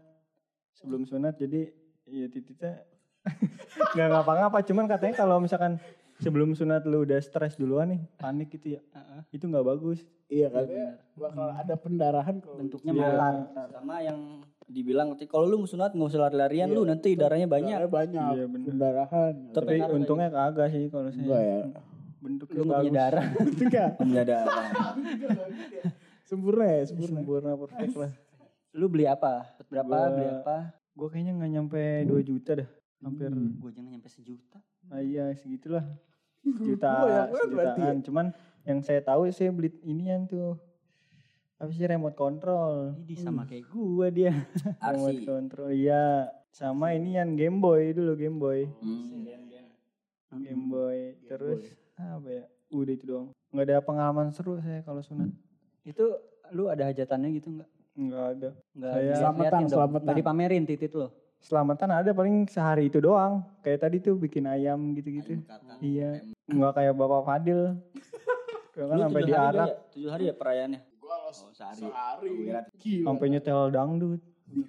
Sebelum 0.72 1.04
sunat 1.04 1.36
jadi 1.36 1.70
iya 2.06 2.26
tititnya 2.26 2.82
nggak 3.92 4.08
ngapa-ngapa 4.10 4.58
cuman 4.64 4.88
katanya 4.88 5.14
kalau 5.16 5.36
misalkan 5.38 5.76
sebelum 6.16 6.52
sunat 6.52 6.82
lu 6.84 7.04
udah 7.04 7.18
stres 7.18 7.54
duluan 7.54 7.86
nih 7.88 8.00
panik 8.16 8.48
gitu 8.50 8.74
ya 8.74 8.82
Heeh. 8.90 9.20
itu 9.30 9.44
nggak 9.44 9.62
bagus 9.62 10.00
Iya 10.26 10.46
katanya 10.46 10.88
bakal 11.12 11.48
ada 11.50 11.74
pendarahan 11.74 12.38
kalau 12.38 12.56
Bentuknya 12.56 12.92
Iya. 12.92 13.02
malar. 13.04 13.34
Sama 13.68 13.96
yang 13.98 14.18
dibilang 14.70 15.10
nanti 15.10 15.26
kalau 15.26 15.44
lu 15.44 15.56
mau 15.56 15.66
sunat 15.66 15.90
nggak 15.90 16.08
usah 16.08 16.22
lari-larian 16.22 16.70
lu 16.70 16.82
nanti 16.82 17.12
darahnya 17.12 17.44
banyak. 17.46 17.74
Darahnya 17.76 17.90
banyak. 17.90 18.32
Iya, 18.32 18.44
bener. 18.46 18.66
Pendarahan. 18.68 19.32
Tapi 19.44 19.50
tapi 19.52 19.72
ngaruh 19.76 19.96
untungnya 19.96 20.28
kagak 20.30 20.68
sih 20.70 20.84
kalau 20.86 21.08
saya 21.08 21.20
Enggak 21.20 21.42
ya. 21.42 21.58
bentuknya 22.20 22.56
Lu 22.56 22.62
punya 22.70 22.92
darah. 22.92 23.26
Enggak. 23.34 23.90
Enggak 23.98 24.22
ada 24.24 24.36
apa. 24.40 24.62
Sempurna 26.22 26.64
ya, 26.64 26.82
sempurna. 26.84 27.18
sempurna 27.18 27.52
perfect 27.56 27.94
lah 27.96 28.12
Lu 28.70 28.86
beli 28.86 29.02
apa? 29.04 29.50
Berapa? 29.66 29.90
Gua- 29.90 30.10
Beli 30.12 30.28
apa? 30.32 30.56
gue 30.90 31.08
kayaknya 31.08 31.32
nggak 31.34 31.50
nyampe 31.50 31.82
2 32.04 32.20
juta 32.22 32.50
dah 32.56 32.68
hampir 33.00 33.30
Hmm. 33.30 33.56
Gue 33.56 33.70
jangan 33.72 33.90
nyampe 33.90 34.06
sejuta. 34.06 34.58
ah, 34.86 35.00
iya 35.00 35.32
segitulah 35.34 35.86
juta 36.44 36.90
Banyak 36.98 37.26
banget 37.30 37.48
berarti 37.48 37.80
jutaan 37.80 37.96
cuman 38.00 38.26
yang 38.62 38.78
saya 38.80 39.00
tahu 39.00 39.28
saya 39.28 39.48
beli 39.50 39.72
inian 39.82 40.24
tuh 40.24 40.60
apa 41.60 41.70
sih 41.70 41.84
remote 41.84 42.16
control. 42.16 42.96
Ini 43.04 43.14
sama 43.20 43.44
kayak 43.44 43.68
gua 43.68 44.08
dia. 44.08 44.32
remote 44.82 45.22
control 45.22 45.68
iya. 45.70 46.32
Sama 46.50 46.90
ini 46.92 47.14
yang 47.14 47.36
Game 47.36 47.60
Boy 47.60 47.92
dulu 47.92 48.16
Game 48.16 48.40
Boy. 48.40 48.64
Hmm. 48.80 49.28
Game 50.40 50.64
Boy. 50.66 51.20
Terus 51.28 51.68
apa 51.94 52.26
ya? 52.26 52.44
Udah 52.72 52.92
itu 52.92 53.04
doang. 53.04 53.28
Nggak 53.52 53.64
ada 53.66 53.76
pengalaman 53.82 54.32
seru 54.32 54.56
saya 54.58 54.80
kalau 54.80 55.04
sunat. 55.04 55.28
Itu 55.84 56.16
lu 56.50 56.66
ada 56.66 56.88
hajatannya 56.88 57.28
gitu 57.36 57.52
enggak? 57.52 57.68
nggak 57.90 58.26
ada. 58.32 58.50
Enggak 58.72 58.90
Saya- 58.90 59.18
Selamatan, 59.18 59.60
selamatan. 59.68 60.04
Enggak 60.08 60.18
dipamerin 60.18 60.64
titit 60.64 60.92
lo. 60.94 61.08
selamatan 61.40 61.88
ada 61.88 62.12
paling 62.12 62.44
sehari 62.46 62.88
itu 62.88 63.00
doang. 63.00 63.40
Kayak 63.60 63.88
tadi 63.88 63.96
tuh 63.96 64.12
bikin 64.12 64.44
ayam 64.44 64.92
gitu-gitu. 64.92 65.40
Ayam 65.44 65.76
iya. 65.80 66.20
Nggak 66.44 66.72
kayak 66.76 66.92
bapak 66.92 67.20
Fadil. 67.24 67.60
Kan 68.76 68.96
Lu 68.96 69.02
sampai 69.02 69.22
diarak. 69.24 69.66
ya? 69.66 69.76
Tujuh 69.92 70.10
hari 70.10 70.24
ya 70.28 70.34
perayaannya? 70.36 70.80
Oh, 71.32 71.50
sehari. 71.50 71.78
sehari. 71.80 72.28
Oh, 72.28 72.62
Gila. 72.76 73.04
sampai 73.06 73.26
nyetel 73.28 73.60
dangdut 73.70 74.20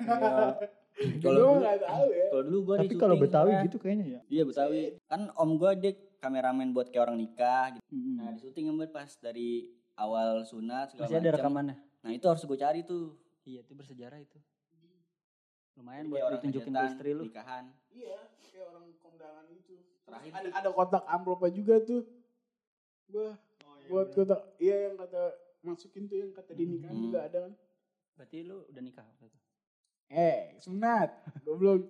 Kalau 1.18 1.34
dulu, 1.34 1.52
nggak 1.60 1.78
tahu 1.82 2.06
ya. 2.08 2.26
kalau 2.30 2.44
dulu 2.46 2.58
gua 2.62 2.76
di 2.76 2.82
tapi 2.84 2.96
kalau 2.96 3.16
Betawi 3.16 3.50
pernah. 3.50 3.66
gitu 3.66 3.78
kayaknya 3.78 4.06
ya 4.08 4.20
Iya 4.30 4.44
Betawi. 4.46 4.82
Kan 5.04 5.22
om 5.34 5.52
gua 5.56 5.72
dia 5.74 5.92
kameramen 6.20 6.70
buat 6.70 6.88
kayak 6.88 7.04
orang 7.04 7.18
nikah 7.18 7.74
gitu. 7.74 7.86
Nah 7.90 8.30
di 8.30 8.40
syuting 8.40 8.66
yang 8.68 8.78
pas 8.88 9.10
dari 9.18 9.66
awal 9.96 10.44
sunat 10.44 10.94
segala 10.94 11.08
Masih 11.08 11.18
ada 11.18 11.26
macam. 11.26 11.38
rekamannya. 11.40 11.76
Nah 12.02 12.12
itu 12.12 12.26
harus 12.26 12.44
gue 12.44 12.54
cari 12.56 12.82
tuh. 12.82 13.18
Iya, 13.42 13.62
itu 13.62 13.74
bersejarah 13.74 14.20
itu. 14.20 14.38
Lumayan 15.74 16.06
buat 16.08 16.22
orang 16.22 16.38
ditunjukin 16.40 16.70
ke 16.72 16.86
istri 16.88 17.10
lu. 17.12 17.24
Nikahan. 17.26 17.66
Iya, 17.90 18.18
kayak 18.44 18.66
orang 18.68 18.86
kondangan 18.96 19.46
itu. 19.50 19.76
Terakhir 20.04 20.32
ada 20.32 20.50
ada 20.52 20.70
kotak 20.70 21.04
amplopnya 21.08 21.50
juga 21.52 21.76
tuh. 21.80 22.02
Wah, 23.10 23.34
buat 23.88 24.08
kotak. 24.12 24.42
Iya 24.58 24.76
yang 24.88 24.96
kata 24.96 25.24
masukin 25.62 26.06
tuh 26.06 26.18
yang 26.18 26.32
kata 26.32 26.52
di 26.52 26.66
nikahan 26.68 26.94
Hmm. 26.94 27.06
juga 27.06 27.20
ada 27.24 27.38
kan. 27.42 27.54
Berarti 28.14 28.38
lu 28.42 28.66
udah 28.66 28.82
nikah 28.82 29.04
waktu 29.04 29.26
itu. 29.26 29.40
Eh, 30.10 30.58
sunat. 30.58 31.10
Goblok. 31.42 31.88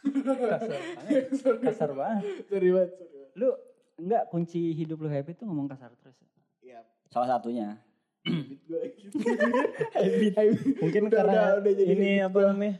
Kasar 0.00 0.70
banget. 0.96 1.24
Kasar 1.60 1.90
banget. 1.92 2.22
Sorry 2.46 2.70
banget. 2.70 2.90
Lu 3.34 3.48
enggak 3.96 4.22
kunci 4.28 4.72
hidup 4.72 4.98
lu 4.98 5.08
happy 5.08 5.34
tuh 5.34 5.44
ngomong 5.44 5.66
kasar 5.66 5.90
terus. 5.96 6.16
Iya. 6.60 6.86
Salah 7.08 7.36
satunya. 7.36 7.76
Mungkin 10.78 11.02
Udah- 11.04 11.16
karena 11.18 11.32
udah- 11.34 11.56
udah 11.60 11.72
jadi 11.74 11.90
ini 11.90 12.10
apa 12.20 12.38
namanya? 12.46 12.74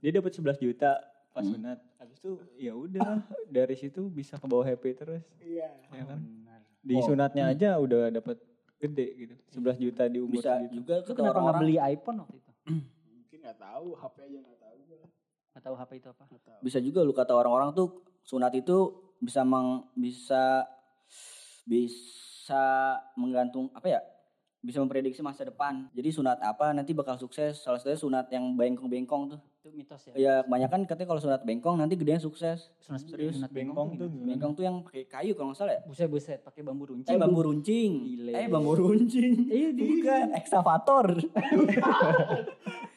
Dia 0.00 0.10
dapat 0.12 0.32
11 0.32 0.58
juta 0.58 0.96
pas 1.30 1.42
Hmm. 1.42 1.54
sunat. 1.54 1.78
Habis 1.98 2.16
itu 2.18 2.30
ya 2.56 2.72
udah 2.72 3.20
dari 3.46 3.74
situ 3.74 4.08
bisa 4.08 4.36
ke 4.36 4.46
bawah 4.46 4.64
happy 4.64 4.94
terus. 4.94 5.22
Iya. 5.38 5.68
Ya 5.90 6.04
kan? 6.06 6.18
Benar. 6.18 6.60
Di 6.80 6.94
Oh. 6.96 7.04
sunatnya 7.04 7.44
aja 7.46 7.76
udah 7.76 8.08
dapat 8.10 8.40
gede 8.80 9.06
gitu. 9.20 9.34
11 9.60 9.76
juta 9.76 10.02
di 10.08 10.18
umur 10.24 10.40
Bisa 10.40 10.56
segitu. 10.56 10.74
juga 10.80 10.94
kata 11.04 11.12
kenapa 11.12 11.20
nggak 11.20 11.32
orang-orang 11.36 11.60
beli 11.60 11.76
iPhone 11.78 12.16
waktu 12.24 12.36
itu? 12.40 12.50
Mungkin 13.12 13.38
nggak 13.44 13.58
tahu, 13.60 13.86
HP 13.92 14.16
aja 14.24 14.38
nggak 14.40 14.60
tahu 14.60 14.78
gue. 14.88 15.00
Gak 15.50 15.62
tahu 15.66 15.74
HP 15.76 15.90
itu 16.00 16.08
apa? 16.08 16.22
Nggak 16.24 16.42
tahu. 16.48 16.58
bisa 16.64 16.78
juga 16.80 17.00
lu 17.04 17.12
kata 17.12 17.32
orang-orang 17.36 17.70
tuh 17.76 17.88
sunat 18.24 18.52
itu 18.56 18.76
bisa 19.20 19.44
meng, 19.44 19.84
bisa 19.92 20.64
bisa 21.68 22.64
menggantung 23.20 23.68
apa 23.76 23.86
ya 23.86 24.00
bisa 24.60 24.76
memprediksi 24.76 25.24
masa 25.24 25.48
depan. 25.48 25.88
Jadi 25.96 26.12
sunat 26.12 26.36
apa 26.44 26.76
nanti 26.76 26.92
bakal 26.92 27.16
sukses? 27.16 27.64
Salah 27.64 27.80
satunya 27.80 27.96
sunat 27.96 28.28
yang 28.28 28.44
bengkong-bengkong 28.56 29.32
tuh. 29.32 29.40
Itu 29.60 29.68
mitos 29.72 30.00
ya. 30.08 30.12
ya 30.16 30.34
kebanyakan 30.44 30.88
katanya 30.88 31.08
kalau 31.08 31.20
sunat 31.20 31.40
bengkong 31.44 31.76
nanti 31.80 31.96
gedenya 31.96 32.20
sukses. 32.20 32.68
Sunat 32.80 33.04
Serius? 33.04 33.40
sunat 33.40 33.52
bengkong 33.52 33.96
tuh 33.96 34.08
gimana? 34.08 34.36
bengkong 34.36 34.52
tuh 34.56 34.64
yang 34.64 34.76
pakai 34.84 35.04
kayu 35.08 35.32
kalau 35.32 35.52
nggak 35.52 35.60
salah 35.60 35.74
ya? 35.76 35.82
Buset 35.84 36.08
buset 36.08 36.40
pakai 36.44 36.60
bambu 36.60 36.84
runcing. 36.88 37.12
eh 37.12 37.18
bambu 37.20 37.40
runcing. 37.40 37.90
Gile. 38.04 38.32
eh 38.36 38.46
bambu 38.48 38.72
runcing. 38.76 39.32
Iya 39.48 39.68
bukan 39.72 40.26
ekskavator 40.36 41.06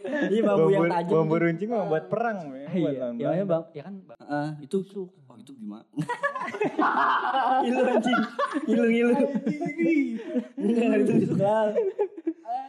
iya 0.03 0.41
bambu 0.43 0.69
yang 0.69 0.85
tajam 0.85 1.13
Bambu 1.15 1.35
runcing 1.37 1.69
mah 1.69 1.87
buat 1.87 2.05
perang. 2.07 2.37
Buat 2.51 2.71
Iya, 2.73 2.89
ya, 2.89 2.89
ya, 2.89 3.11
Belanda. 3.13 3.43
bang, 3.45 3.63
ya 3.71 3.83
kan 3.83 3.95
bang, 4.03 4.17
Ah, 4.23 4.49
itu 4.59 4.77
oh 4.83 5.35
itu 5.35 5.51
gimana 5.53 5.85
ngilu 7.63 7.81
anjing 7.83 8.19
ngilu 8.65 8.85
ngilu 8.87 9.15
enggak 10.57 10.97
ditusuk 11.01 11.39
lah 11.39 11.73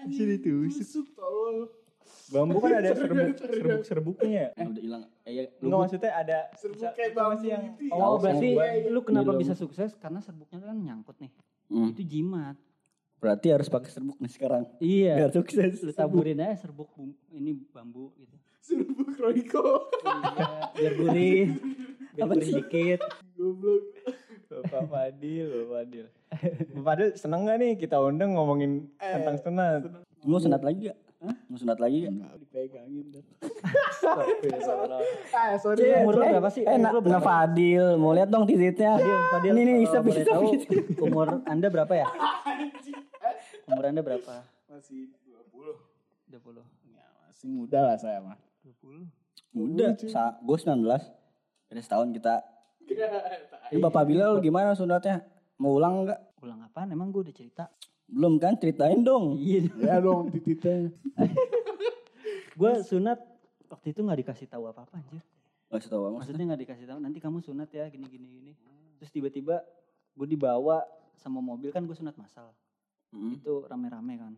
Sini 0.05 0.37
tusuk. 0.37 0.85
Tusuk 0.85 1.07
tolol. 1.17 1.57
Bambu 2.29 2.57
kan 2.59 2.73
ada 2.77 2.93
serbuk 2.93 3.37
serbuk 3.37 3.83
serbuknya. 3.85 4.53
Eh, 4.53 4.65
udah 4.65 4.83
hilang 4.83 5.03
eh 5.25 5.33
ya 5.33 5.43
Enggak 5.61 5.79
maksudnya 5.79 6.11
ada 6.13 6.39
Serbuk 6.57 6.89
kayak 6.93 7.13
itu 7.13 7.21
masih 7.37 7.49
bambu 7.49 7.53
yang 7.53 7.63
gitu 7.73 7.83
ya. 7.89 7.93
Oh, 8.01 8.17
berarti 8.17 8.49
lu 8.89 9.01
kenapa 9.01 9.31
Belum. 9.33 9.41
bisa 9.41 9.55
sukses? 9.55 9.93
Karena 9.97 10.21
serbuknya 10.21 10.61
kan 10.61 10.77
nyangkut 10.77 11.17
nih. 11.21 11.33
Hmm, 11.69 11.93
Itu 11.93 12.01
jimat. 12.05 12.57
Berarti 13.25 13.49
harus 13.49 13.67
pakai 13.67 13.89
serbuk 13.89 14.21
nih 14.21 14.29
sekarang 14.29 14.69
Iya. 14.77 15.13
biar 15.17 15.33
sukses 15.33 15.81
Lu 15.81 15.91
taburin 15.91 16.37
aja 16.37 16.61
serbuk 16.61 16.93
ini 17.31 17.57
bambu 17.67 18.13
gitu. 18.15 18.37
Serbuk 18.61 19.13
Royko. 19.15 19.89
Iya, 20.05 20.45
biar 20.75 20.93
gurih. 20.95 21.45
Biar 22.15 22.29
gurih 22.31 22.51
dikit. 22.55 23.01
Goblok. 23.35 23.83
Bapak 24.47 24.83
Fadil, 24.87 25.49
Bapak 25.51 25.69
Fadil. 25.75 26.07
Bapak 26.71 26.85
Fadil 26.87 27.09
seneng 27.15 27.43
gak 27.43 27.59
nih 27.59 27.75
kita 27.75 27.99
undang 27.99 28.33
ngomongin 28.33 28.87
Eh, 28.97 29.19
tentang 29.19 29.37
sunat? 29.37 29.81
mau 30.23 30.39
sunat 30.39 30.61
lagi 30.61 30.89
gak 30.89 30.99
mau 31.45 31.57
sunat 31.57 31.77
lagi 31.77 32.05
gak 32.05 32.13
Nggak 32.15 32.33
dipegangin 32.39 33.07
dah. 33.11 33.25
Ah, 35.35 35.57
sorry. 35.57 35.83
Eh, 35.83 35.91
lah. 35.91 36.01
umur 36.03 36.15
lu 36.15 36.25
berapa 36.31 36.49
sih? 36.49 36.63
Eh, 36.63 36.77
Umur 36.77 37.03
na, 37.03 37.19
lu? 37.19 37.21
Fadil, 37.21 37.85
mau 37.97 38.13
lihat 38.13 38.29
dong 38.29 38.45
titiknya. 38.45 38.95
Fadil, 38.95 39.19
Fadil, 39.31 39.53
Ini 39.53 39.63
nih, 39.65 39.77
isep, 39.83 40.03
isep. 40.07 40.37
umur 41.01 41.43
Anda 41.45 41.67
berapa 41.67 41.93
ya? 41.93 42.07
Umur 43.65 43.85
Anda 43.89 44.05
berapa? 44.05 44.45
Masih 44.69 45.09
20. 45.25 45.73
20. 46.29 46.61
Ya, 46.93 47.05
masih 47.25 47.49
muda 47.49 47.79
lah 47.81 47.97
saya 47.97 48.21
mah. 48.21 48.37
20. 48.61 49.09
Udah, 49.57 49.97
sa 50.05 50.37
gue 50.37 50.57
19. 50.57 50.85
Beda 51.71 51.81
setahun 51.81 52.09
kita. 52.13 52.35
Tai. 52.85 53.73
Eh, 53.73 53.81
Bapak 53.81 54.05
Bilal 54.05 54.45
gimana 54.45 54.77
sunatnya? 54.77 55.25
Mau 55.57 55.81
ulang 55.81 56.05
nggak? 56.05 56.21
Ulang 56.45 56.61
apaan? 56.69 56.93
Emang 56.93 57.09
gue 57.09 57.25
udah 57.25 57.33
cerita. 57.33 57.73
Belum 58.05 58.37
kan? 58.37 58.61
Ceritain 58.61 59.01
dong. 59.01 59.41
Iya. 59.41 59.73
Ya 59.81 59.97
dong 60.05 60.29
titiknya. 60.29 60.93
gue 62.61 62.73
sunat 62.85 63.17
waktu 63.73 63.97
itu 63.97 64.05
nggak 64.05 64.21
dikasih 64.21 64.47
tahu 64.53 64.69
apa 64.69 64.85
apa 64.85 65.01
anjir. 65.01 65.25
Gak 65.73 65.89
tau 65.89 66.05
banget. 66.07 66.19
Maksudnya 66.21 66.45
nggak 66.53 66.63
dikasih 66.69 66.87
tahu. 66.93 66.99
Nanti 67.01 67.19
kamu 67.25 67.41
sunat 67.41 67.73
ya 67.73 67.89
gini 67.89 68.05
gini 68.05 68.27
gini. 68.29 68.53
Terus 69.01 69.11
tiba-tiba 69.11 69.65
gue 70.13 70.27
dibawa 70.29 70.85
sama 71.17 71.41
mobil 71.41 71.73
kan 71.73 71.83
gue 71.89 71.97
sunat 71.97 72.15
masal. 72.21 72.53
Hmm. 73.15 73.39
Itu 73.39 73.63
rame-rame 73.65 74.15
kan. 74.19 74.33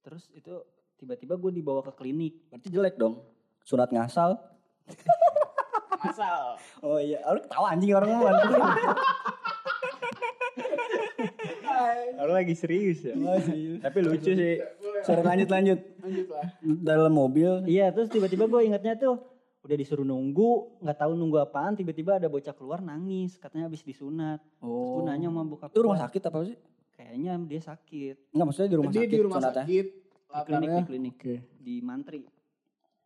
Terus 0.00 0.32
itu 0.32 0.64
tiba-tiba 0.96 1.36
gue 1.36 1.52
dibawa 1.52 1.84
ke 1.84 1.92
klinik. 1.92 2.48
Berarti 2.48 2.68
jelek 2.72 2.96
dong. 2.96 3.20
Sunat 3.60 3.92
ngasal. 3.92 4.40
Masal. 6.04 6.60
Oh 6.84 7.00
iya, 7.00 7.16
lu 7.32 7.40
ketawa 7.40 7.72
anjing 7.72 7.96
orang 7.96 8.08
ngomong. 8.12 8.36
Lu 12.24 12.32
lagi 12.40 12.52
serius 12.52 13.04
ya? 13.04 13.16
Tapi 13.80 13.98
lucu 14.04 14.30
sih. 14.36 14.60
Sorry 15.04 15.24
lanjut 15.24 15.48
lanjut. 15.48 15.80
Lanjut 16.04 16.26
lah. 16.28 16.46
Dalam 16.60 17.12
mobil. 17.12 17.64
Iya 17.64 17.88
terus 17.92 18.12
tiba-tiba 18.12 18.44
gue 18.48 18.60
ingatnya 18.68 18.96
tuh 19.00 19.16
udah 19.64 19.76
disuruh 19.80 20.04
nunggu 20.04 20.76
nggak 20.84 20.98
tahu 21.00 21.16
nunggu 21.16 21.40
apaan 21.40 21.72
tiba-tiba 21.72 22.20
ada 22.20 22.28
bocah 22.28 22.52
keluar 22.52 22.84
nangis 22.84 23.40
katanya 23.40 23.72
habis 23.72 23.80
disunat 23.80 24.44
terus 24.60 24.68
Oh. 24.68 25.00
gue 25.00 25.08
nanya 25.08 25.32
sama 25.32 25.40
bokap 25.48 25.72
Itu 25.72 25.80
rumah 25.80 26.04
sakit 26.04 26.20
apa 26.28 26.38
sih? 26.44 26.56
Kayaknya 27.04 27.36
dia 27.44 27.60
sakit 27.60 28.16
Enggak 28.32 28.46
maksudnya 28.48 28.66
di 28.66 28.76
rumah 28.76 28.90
Dia 28.90 28.98
sakit. 28.98 29.12
di 29.12 29.20
rumah 29.20 29.40
sakit. 29.42 29.86
di 30.24 30.40
klinik 30.42 30.70
di 30.72 30.82
klinik 30.84 31.16
Oke. 31.16 31.34
di 31.60 31.74
mantri 31.80 32.20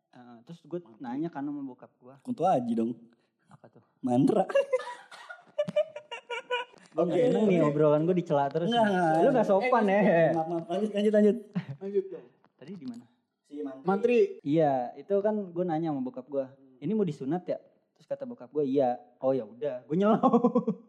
Eh, 0.09 0.37
terus 0.41 0.57
gue 0.63 0.79
nanya 0.97 1.27
kan 1.27 1.43
sama 1.43 1.61
bokap 1.61 1.91
gue 1.95 2.15
Kuntu 2.23 2.41
aji 2.41 2.73
dong. 2.73 2.97
apa 3.47 3.67
tuh 3.67 3.83
Mantra. 3.99 4.41
gue 6.89 7.03
nggak 7.05 7.19
seneng 7.23 7.45
nih 7.45 7.59
obrolan 7.61 8.01
gue 8.03 8.17
dicela 8.17 8.49
terus 8.49 8.67
Enggak, 8.67 8.83
enggak. 8.83 9.13
lu 9.15 9.29
nggak 9.29 9.47
sopan 9.47 9.83
ya 9.85 9.99
Maaf, 10.33 10.47
maaf. 10.49 10.63
Lanjut, 10.67 10.89
lanjut, 10.91 11.13
lanjut. 11.13 11.37
Lanjut 11.77 12.05
dong. 12.09 12.25
tadi 12.57 12.71
di 12.73 12.85
mana 12.85 13.05
Si 13.45 13.53
mantri. 13.61 13.85
Mantri. 13.85 14.19
iya 14.41 14.73
itu 14.95 15.13
kan 15.19 15.35
gue 15.45 15.63
nanya 15.63 15.89
sama 15.89 16.01
bokap 16.01 16.25
gue 16.25 16.45
ini 16.79 16.91
mau 16.91 17.03
disunat 17.03 17.45
ya 17.45 17.61
terus 17.99 18.07
kata 18.07 18.23
bokap 18.23 18.47
gue 18.55 18.63
iya. 18.63 18.95
Oh 19.19 19.35
ya 19.35 19.43
udah. 19.43 19.83
Gue 19.83 19.99
nyelau. 19.99 20.31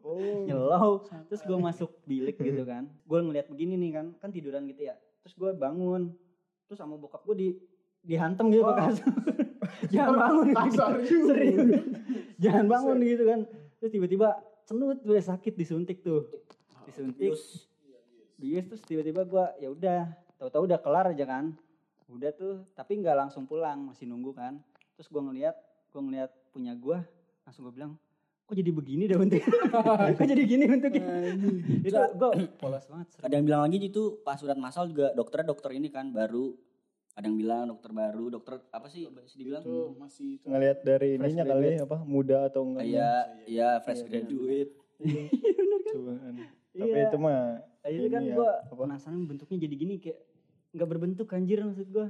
Oh. 0.07 0.14
nyelau. 0.49 1.03
Terus 1.27 1.42
gue 1.42 1.59
masuk 1.59 1.90
bilik 2.07 2.38
gitu 2.38 2.62
kan. 2.62 2.87
Gue 3.03 3.18
ngeliat 3.18 3.51
begini 3.51 3.75
nih 3.75 3.99
kan 3.99 4.07
kan 4.23 4.31
tiduran 4.31 4.62
gitu 4.70 4.87
ya. 4.87 4.94
Terus 5.27 5.35
gue 5.35 5.51
bangun. 5.59 6.14
Terus 6.70 6.79
sama 6.79 6.94
bokap 6.94 7.27
gue 7.27 7.35
di 7.35 7.49
dihantem 8.07 8.55
gitu 8.55 8.62
Oh. 8.62 8.79
kasur 8.79 9.11
jangan 9.92 10.14
bangun. 10.23 10.46
Kasar 10.55 10.92
juga. 11.03 11.27
serius. 11.35 11.83
Jangan 12.38 12.64
bangun 12.70 12.99
gitu 13.03 13.23
kan. 13.27 13.40
Terus 13.83 13.90
tiba-tiba 13.90 14.29
cenut 14.70 15.03
gue 15.03 15.18
sakit 15.18 15.59
disuntik 15.59 16.07
tuh. 16.07 16.31
Disuntik. 16.87 17.35
Bius. 18.38 18.64
Terus 18.70 18.83
tiba-tiba 18.87 19.27
gue 19.27 19.44
ya 19.59 19.68
udah. 19.75 20.14
Tahu-tahu 20.38 20.62
udah 20.70 20.79
kelar 20.79 21.11
aja 21.11 21.27
kan. 21.27 21.59
Udah 22.07 22.31
tuh 22.38 22.62
tapi 22.79 23.03
nggak 23.03 23.18
langsung 23.18 23.51
pulang 23.51 23.90
masih 23.90 24.07
nunggu 24.07 24.31
kan. 24.31 24.62
Terus 24.94 25.11
gue 25.11 25.23
ngeliat 25.27 25.59
gue 25.90 26.00
ngeliat 26.00 26.31
punya 26.50 26.72
gue 26.72 26.98
langsung 27.42 27.66
gue 27.66 27.74
bilang 27.74 27.98
kok 28.46 28.55
jadi 28.55 28.70
begini 28.70 29.07
dah 29.07 29.18
bentuk 29.18 29.42
kok 30.18 30.26
jadi 30.26 30.42
gini 30.42 30.64
bentuknya 30.66 31.07
itu 31.87 31.94
gue 31.94 32.31
polos 32.59 32.87
banget 32.87 33.07
serem. 33.14 33.24
Ada 33.26 33.35
yang 33.38 33.44
bilang 33.46 33.61
lagi 33.62 33.79
itu 33.79 34.03
pas 34.22 34.35
surat 34.35 34.59
masal 34.59 34.90
juga 34.90 35.14
dokternya 35.14 35.50
dokter 35.50 35.70
ini 35.70 35.90
kan 35.90 36.11
baru. 36.11 36.55
Ada 37.11 37.26
yang 37.26 37.38
bilang 37.42 37.62
dokter 37.68 37.90
baru, 37.90 38.24
dokter 38.31 38.62
apa 38.70 38.87
sih 38.87 39.07
dibilang? 39.35 39.66
Itu 39.66 39.98
masih 39.98 40.38
itu. 40.40 40.46
Ngelihat 40.46 40.79
dari 40.87 41.18
Fresh 41.18 41.26
ininya 41.35 41.44
kali 41.46 41.70
apa 41.79 41.96
muda 42.07 42.38
atau 42.46 42.62
enggak. 42.64 42.87
Iya, 42.87 43.12
iya 43.50 43.68
fresh 43.83 44.07
graduate. 44.07 44.72
Cobaan. 45.90 46.35
Tapi 46.70 46.87
Iya. 46.87 47.11
itu 47.11 47.16
mah 47.18 47.38
Akhirnya 47.81 48.11
kan 48.12 48.22
ya, 48.22 48.35
gue 48.37 48.50
penasaran 48.76 49.22
bentuknya 49.26 49.57
jadi 49.66 49.74
gini 49.74 49.94
kayak 49.98 50.18
nggak 50.70 50.88
berbentuk 50.88 51.29
anjir 51.35 51.59
maksud 51.66 51.88
gue. 51.90 52.09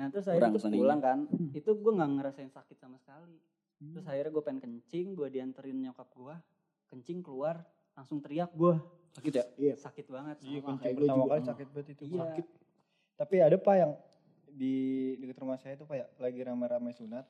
Nah 0.00 0.08
terus 0.08 0.24
akhirnya 0.32 0.56
seninya. 0.56 0.80
pulang 0.80 1.00
kan, 1.04 1.18
itu 1.52 1.70
gue 1.76 1.92
nggak 1.92 2.10
ngerasain 2.16 2.48
sakit 2.48 2.76
sama 2.80 2.96
sekali. 2.96 3.36
Terus 3.80 4.04
akhirnya 4.08 4.32
gue 4.32 4.44
pengen 4.44 4.60
kencing, 4.64 5.12
gue 5.12 5.28
dianterin 5.28 5.76
nyokap 5.76 6.08
gue, 6.16 6.34
kencing 6.88 7.20
keluar, 7.20 7.60
langsung 7.92 8.24
teriak 8.24 8.48
gue, 8.56 8.80
Sakit 9.10 9.32
ya? 9.34 9.44
Iya. 9.58 9.74
sakit 9.76 10.06
banget. 10.06 10.36
Iya, 10.40 10.58
Sama 10.62 10.68
kencing 10.78 10.96
pertama 10.96 11.22
juga. 11.24 11.30
kali 11.32 11.42
sakit 11.42 11.68
banget 11.74 11.88
itu. 11.92 12.02
Iya. 12.08 12.20
Sakit. 12.22 12.46
Tapi 13.20 13.36
ada 13.42 13.56
pak 13.60 13.74
yang 13.76 13.92
di 14.50 14.74
dekat 15.20 15.36
rumah 15.42 15.58
saya 15.60 15.74
itu 15.76 15.84
pak 15.84 15.96
ya 16.00 16.06
lagi 16.16 16.40
rame-rame 16.40 16.90
sunat. 16.94 17.26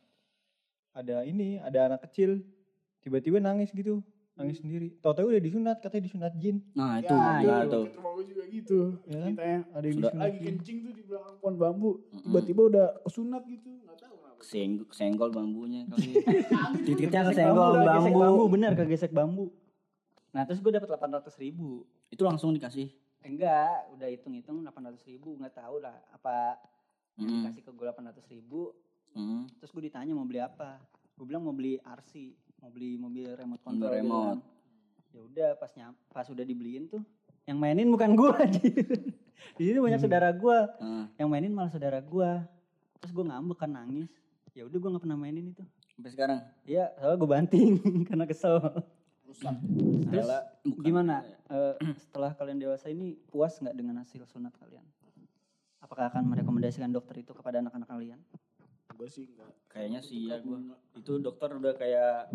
Ada 0.95 1.23
ini, 1.27 1.59
ada 1.63 1.91
anak 1.91 2.07
kecil 2.11 2.43
tiba-tiba 3.01 3.39
nangis 3.41 3.71
gitu, 3.71 4.03
nangis 4.35 4.59
sendiri. 4.59 4.89
Tahu-tahu 4.97 5.27
udah 5.29 5.43
disunat, 5.43 5.77
katanya 5.79 6.05
disunat 6.05 6.33
jin. 6.35 6.57
Nah, 6.73 6.99
itu 6.99 7.11
Ya, 7.11 7.19
nah, 7.19 7.39
itu. 7.61 7.69
tuh. 7.69 7.85
Deket 7.85 7.97
rumah 7.97 8.11
gua 8.11 8.25
juga 8.25 8.43
gitu. 8.47 8.79
Ya 9.05 9.19
kan? 9.19 9.31
Ceritanya. 9.31 9.59
Ada 9.71 9.85
yang 9.85 9.97
Sudah. 9.97 10.11
disunat 10.11 10.21
Lagi 10.23 10.37
jin. 10.37 10.47
kencing 10.51 10.77
tuh 10.81 10.93
di 10.93 11.03
belakang 11.03 11.35
pohon 11.37 11.55
bambu. 11.57 11.91
Tiba-tiba 12.17 12.63
udah 12.67 12.87
kesunat 13.01 13.43
gitu. 13.47 13.71
Nggak 13.81 13.97
tahu 13.99 14.15
kenapa. 14.17 14.43
Senggol, 14.43 14.87
senggol 14.91 15.31
bambunya 15.31 15.81
kali. 15.87 16.11
Titiknya 16.87 17.21
Kegesek 17.23 17.29
kesenggol 17.37 17.69
bambu, 17.71 17.81
kegesek 17.83 18.13
bambu, 18.13 18.21
bambu. 18.23 18.45
bener 18.49 18.73
kegesek 18.75 19.13
bambu. 19.13 19.45
Nah 20.31 20.43
terus 20.43 20.59
gue 20.59 20.71
dapat 20.71 20.89
800 20.89 21.35
ribu. 21.39 21.69
Itu 22.07 22.23
langsung 22.23 22.51
dikasih. 22.51 22.89
Enggak, 23.21 23.93
udah 23.93 24.09
hitung-hitung 24.09 24.63
800 24.63 24.97
ribu, 25.05 25.37
nggak 25.37 25.53
tahu 25.55 25.79
lah 25.79 25.93
apa 26.11 26.57
Hmm. 27.13 27.45
dikasih 27.45 27.61
ke 27.61 27.71
gue 27.71 27.85
800 27.85 28.25
ribu. 28.29 28.73
Hmm. 29.13 29.45
Terus 29.55 29.71
gue 29.71 29.83
ditanya 29.85 30.15
mau 30.15 30.25
beli 30.25 30.41
apa. 30.41 30.81
Gue 31.13 31.27
bilang 31.27 31.43
mau 31.43 31.53
beli 31.53 31.77
RC, 31.77 32.33
mau 32.61 32.71
beli 32.71 32.95
mobil 32.95 33.29
remote 33.31 33.61
Mobil 33.61 33.67
control. 33.67 33.91
gitu 33.91 33.99
remote. 33.99 34.29
kan. 34.31 34.39
Ya 35.11 35.21
udah 35.21 35.49
pas 35.57 35.71
nyam, 35.75 35.93
pas 36.09 36.27
udah 36.27 36.45
dibeliin 36.45 36.87
tuh 36.87 37.03
yang 37.45 37.57
mainin 37.57 37.89
bukan 37.89 38.15
gua 38.15 38.37
di 39.59 39.63
sini 39.65 39.81
banyak 39.81 39.99
saudara 39.99 40.31
gua 40.31 40.71
Heeh. 40.79 41.05
yang 41.19 41.29
mainin 41.29 41.51
malah 41.51 41.67
saudara 41.69 41.99
gua 41.99 42.47
terus 42.97 43.11
gua 43.11 43.27
ngambek 43.27 43.59
kan 43.59 43.73
nangis 43.73 44.13
ya 44.53 44.63
udah 44.63 44.77
gua 44.77 44.89
nggak 44.95 45.03
pernah 45.03 45.19
mainin 45.19 45.51
itu 45.51 45.65
sampai 45.91 46.11
sekarang. 46.11 46.41
Iya, 46.65 46.97
soalnya 46.97 47.17
gue 47.19 47.29
banting 47.29 47.71
karena 48.09 48.25
kesel. 48.25 48.57
Rusak. 49.21 49.53
Terus 50.09 50.29
bukan. 50.65 50.81
gimana 50.81 51.21
eh, 51.47 51.75
setelah 51.99 52.33
kalian 52.33 52.57
dewasa 52.57 52.89
ini 52.89 53.21
puas 53.29 53.53
nggak 53.55 53.75
dengan 53.75 54.01
hasil 54.01 54.25
sunat 54.25 54.57
kalian? 54.57 54.81
Apakah 55.79 56.09
akan 56.09 56.25
merekomendasikan 56.27 56.89
dokter 56.89 57.21
itu 57.21 57.33
kepada 57.33 57.61
anak-anak 57.61 57.85
kalian? 57.85 58.17
Gue 59.01 59.09
sih 59.09 59.25
enggak. 59.25 59.49
Kayaknya 59.73 60.01
sih 60.05 60.29
ya 60.29 60.37
gua. 60.45 60.61
Itu 60.93 61.17
dokter 61.25 61.57
udah 61.57 61.73
kayak 61.73 62.29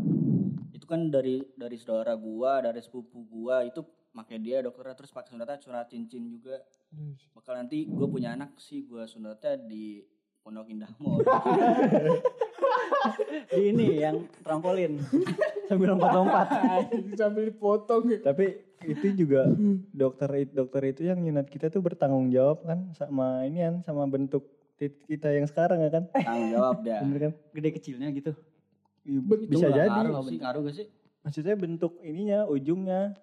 itu 0.73 0.85
kan 0.89 1.13
dari 1.13 1.45
dari 1.53 1.77
saudara 1.77 2.17
gua, 2.17 2.65
dari 2.65 2.81
sepupu 2.81 3.21
gua 3.29 3.61
itu 3.61 3.85
pakai 4.09 4.41
dia 4.41 4.65
dokternya 4.65 4.97
terus 4.97 5.13
pakai 5.13 5.37
sunatnya 5.37 5.61
sunat 5.61 5.85
cincin 5.93 6.25
juga. 6.25 6.57
Bakal 7.37 7.53
nanti 7.61 7.85
gue 7.85 8.07
punya 8.09 8.33
anak 8.33 8.57
sih 8.57 8.81
gua 8.89 9.05
sunatnya 9.05 9.61
di 9.61 10.01
Pondok 10.41 10.65
Indah 10.73 10.89
Mall. 10.97 11.21
Di 13.53 13.61
ini 13.69 14.01
yang 14.01 14.25
trampolin 14.41 14.97
sambil 15.69 15.93
lompat-lompat. 15.93 16.47
Sambil 17.19 17.53
dipotong 17.53 18.09
ya. 18.09 18.19
Tapi 18.25 18.57
itu 18.85 19.25
juga 19.25 19.49
dokter 19.93 20.49
dokter 20.49 20.81
itu 20.89 21.01
yang 21.09 21.21
nyunat 21.21 21.45
kita 21.49 21.69
tuh 21.69 21.81
bertanggung 21.81 22.29
jawab 22.33 22.65
kan 22.65 22.89
sama 22.93 23.45
ini 23.45 23.65
kan 23.65 23.75
sama 23.85 24.05
bentuk 24.09 24.54
kita 24.77 25.27
yang 25.31 25.47
sekarang 25.47 25.79
ya 25.81 25.89
kan. 25.89 26.03
Tanggung 26.27 26.51
jawab 26.51 26.77
dah. 26.83 26.99
Bener 27.01 27.19
kan? 27.19 27.31
Gede 27.51 27.69
kecilnya 27.71 28.07
gitu. 28.11 28.31
Bentuk 29.05 29.47
Bisa 29.47 29.69
Nggak 29.69 29.77
jadi. 29.77 29.99
Ngaruh, 30.01 30.23
ngaruh 30.41 30.61
gak 30.67 30.75
sih? 30.75 30.87
Maksudnya 31.21 31.55
bentuk 31.57 31.97
ininya 32.01 32.45
ujungnya 32.45 33.17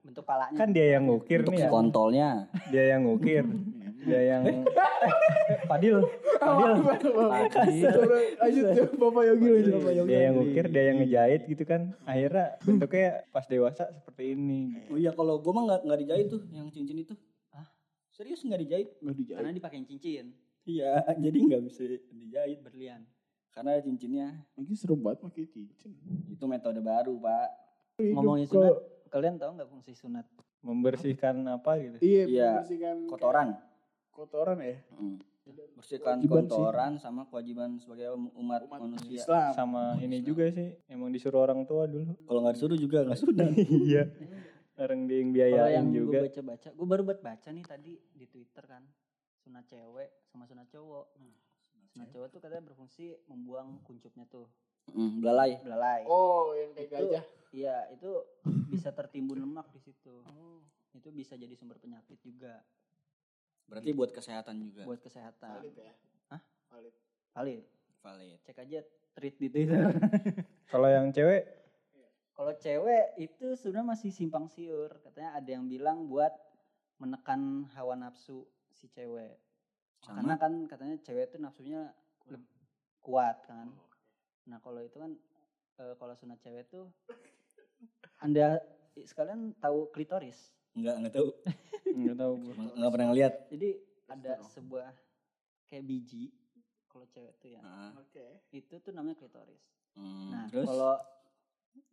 Bentuk 0.00 0.24
palanya. 0.24 0.56
kan 0.56 0.72
dia 0.72 0.96
yang 0.96 1.08
ngukir 1.08 1.40
Untuk 1.44 1.52
nih 1.52 1.60
ya. 1.64 1.68
kontolnya. 1.68 2.28
Dia 2.68 2.84
yang 2.96 3.04
ngukir. 3.04 3.44
dia 3.98 4.20
yang 4.24 4.42
Fadil, 5.68 6.00
Fadil. 6.40 7.92
Lanjut 8.38 8.64
ya 8.72 8.84
Bapak 8.94 9.22
Yogi 9.26 9.48
lanjut. 9.48 9.72
Bapak 9.76 9.92
Yogi. 9.92 10.08
Dia 10.08 10.20
yang 10.22 10.34
ngukir, 10.36 10.64
dia 10.68 10.84
yang 10.86 10.96
ngejahit 11.02 11.42
gitu 11.44 11.64
kan. 11.64 11.92
Akhirnya 12.04 12.56
bentuknya 12.62 13.08
pas 13.28 13.44
dewasa 13.44 13.90
seperti 13.92 14.32
ini. 14.32 14.76
Oh 14.88 14.96
iya 14.96 15.12
kalau 15.12 15.40
gue 15.40 15.52
mah 15.52 15.64
nggak 15.66 15.80
nggak 15.84 15.98
dijahit 16.00 16.26
tuh 16.30 16.40
yang 16.52 16.68
cincin 16.68 16.96
itu. 16.98 17.14
Hah? 17.50 17.66
Serius 18.08 18.40
nggak 18.40 18.60
dijahit? 18.60 18.88
Nggak 19.02 19.16
dijahit. 19.18 19.38
Karena 19.40 19.52
dipakein 19.52 19.84
cincin 19.84 20.26
Iya, 20.68 20.92
jadi 21.24 21.38
nggak 21.40 21.62
bisa 21.64 21.82
dijahit 22.10 22.60
berlian. 22.60 23.02
karena 23.48 23.74
cincinnya 23.80 24.28
Lagi 24.54 24.70
seru 24.72 24.94
banget 24.94 25.18
pakai 25.24 25.44
cincin. 25.44 25.90
itu 26.28 26.44
metode 26.44 26.78
baru 26.78 27.18
pak. 27.18 27.48
Ngomongin 27.98 28.46
Kalau- 28.46 28.78
sunat, 28.78 29.10
kalian 29.10 29.34
tahu 29.34 29.50
nggak 29.56 29.66
fungsi 29.66 29.92
sunat? 29.92 30.22
Membersihkan 30.60 31.42
apa 31.48 31.74
gitu. 31.76 31.96
Iya, 31.98 32.22
Iya, 32.24 32.48
membersihkan 32.52 32.96
Kotoran. 33.08 33.48
kotoran 34.10 34.58
ya. 34.60 34.78
Mm. 34.92 35.18
Bersihkan 35.74 36.20
Kewajiban 36.20 36.44
sih. 36.44 36.54
kotoran 36.54 36.92
sama 36.98 37.22
kewajiban 37.24 37.70
sebagai 37.78 38.12
umat, 38.36 38.62
Umat 38.62 38.78
manusia. 38.78 39.18
Islam. 39.18 39.50
Sama 39.50 39.96
ini 39.98 40.20
juga 40.20 40.44
sih, 40.50 40.76
emang 40.86 41.08
disuruh 41.08 41.40
orang 41.40 41.64
tua 41.64 41.88
dulu. 41.88 42.14
Kalau 42.20 42.44
nggak 42.44 42.54
disuruh 42.54 42.76
juga 42.76 43.02
nggak 43.02 43.16
sunat. 43.16 43.48
Iya. 43.88 44.02
Orang 44.76 45.10
dia 45.10 45.18
yang 45.18 45.30
Kalau 45.34 45.66
yang 45.66 45.86
biayain 45.90 46.06
gue 46.06 46.22
baca-baca, 46.22 46.68
gue 46.70 46.86
baru 46.86 47.02
buat 47.02 47.20
baca 47.20 47.48
nih 47.48 47.64
tadi 47.64 47.92
di 48.12 48.26
Twitter 48.28 48.62
kan, 48.62 48.86
sunat 49.48 49.64
cewek 49.64 50.08
sama 50.28 50.44
sunat 50.44 50.68
cowok. 50.68 51.06
Sunat 51.88 52.08
cowok 52.12 52.28
tuh 52.28 52.38
katanya 52.38 52.68
berfungsi 52.68 53.16
membuang 53.24 53.80
kuncupnya 53.82 54.28
tuh, 54.28 54.44
Mm, 54.88 55.20
belalai. 55.20 55.56
belalai. 55.58 56.04
Oh, 56.04 56.52
yang 56.52 56.72
kayak 56.72 56.84
Itu- 56.86 56.96
gajah. 57.08 57.24
Iya, 57.48 57.76
itu 57.90 58.10
bisa 58.68 58.92
tertimbun 58.92 59.40
lemak 59.40 59.72
di 59.72 59.80
situ. 59.80 60.20
Itu 60.92 61.08
bisa 61.10 61.32
jadi 61.32 61.52
sumber 61.52 61.76
penyakit 61.76 62.20
juga 62.20 62.60
Berarti 63.64 63.92
buat 63.92 64.12
kesehatan 64.12 64.60
juga. 64.60 64.84
buat 64.84 65.00
kesehatan. 65.00 65.60
Valid 65.60 65.76
ya. 65.78 65.92
Hah? 66.28 66.40
Valid. 66.68 66.94
Valid. 67.32 67.64
Valid. 67.98 68.38
Cek 68.44 68.58
aja 68.58 68.80
tweet 69.14 69.36
di 69.36 69.48
Twitter. 69.48 69.80
Kalau 70.70 70.88
yang 70.88 71.08
cewek 71.08 71.56
Kalau 72.32 72.54
cewek 72.54 73.18
itu 73.18 73.56
sebenarnya 73.56 73.90
masih 73.90 74.10
simpang 74.10 74.46
siur. 74.46 74.94
Katanya 75.02 75.34
ada 75.34 75.50
yang 75.50 75.66
bilang 75.66 76.06
buat 76.06 76.30
menekan 76.96 77.66
hawa 77.74 77.98
nafsu 77.98 78.46
si 78.78 78.86
cewek. 78.88 79.34
Sama? 80.00 80.22
Karena 80.22 80.34
kan 80.38 80.52
katanya 80.70 80.96
cewek 81.02 81.34
itu 81.34 81.36
nafsunya 81.42 81.90
leb- 82.30 82.54
kuat 83.02 83.36
kan. 83.42 83.74
Nah 84.46 84.58
kalau 84.62 84.80
itu 84.80 84.96
kan 84.96 85.12
eh, 85.78 85.94
kalau 85.98 86.14
sunat 86.14 86.38
cewek 86.40 86.64
tuh 86.70 86.86
anda 88.18 88.58
sekalian 88.94 89.54
tahu 89.58 89.90
klitoris. 89.90 90.54
Nggak 90.74 90.94
nggak 91.02 91.14
tahu. 91.14 91.28
nggak 91.98 92.16
tahu 92.18 92.32
gue. 92.38 92.54
Nggak 92.54 92.74
nggak 92.78 92.92
pernah 92.94 93.06
ngeliat. 93.10 93.34
Jadi 93.50 93.68
ada 94.08 94.32
sebuah 94.54 94.88
kayak 95.68 95.84
biji 95.84 96.30
kalau 96.88 97.06
cewek 97.10 97.34
tuh 97.38 97.50
ya. 97.54 97.60
Oke. 97.98 98.26
Itu 98.54 98.78
tuh 98.82 98.90
namanya 98.94 99.18
klitoris. 99.18 99.62
hmm, 99.98 100.30
Nah, 100.30 100.44
terus 100.50 100.66
kalau 100.66 100.94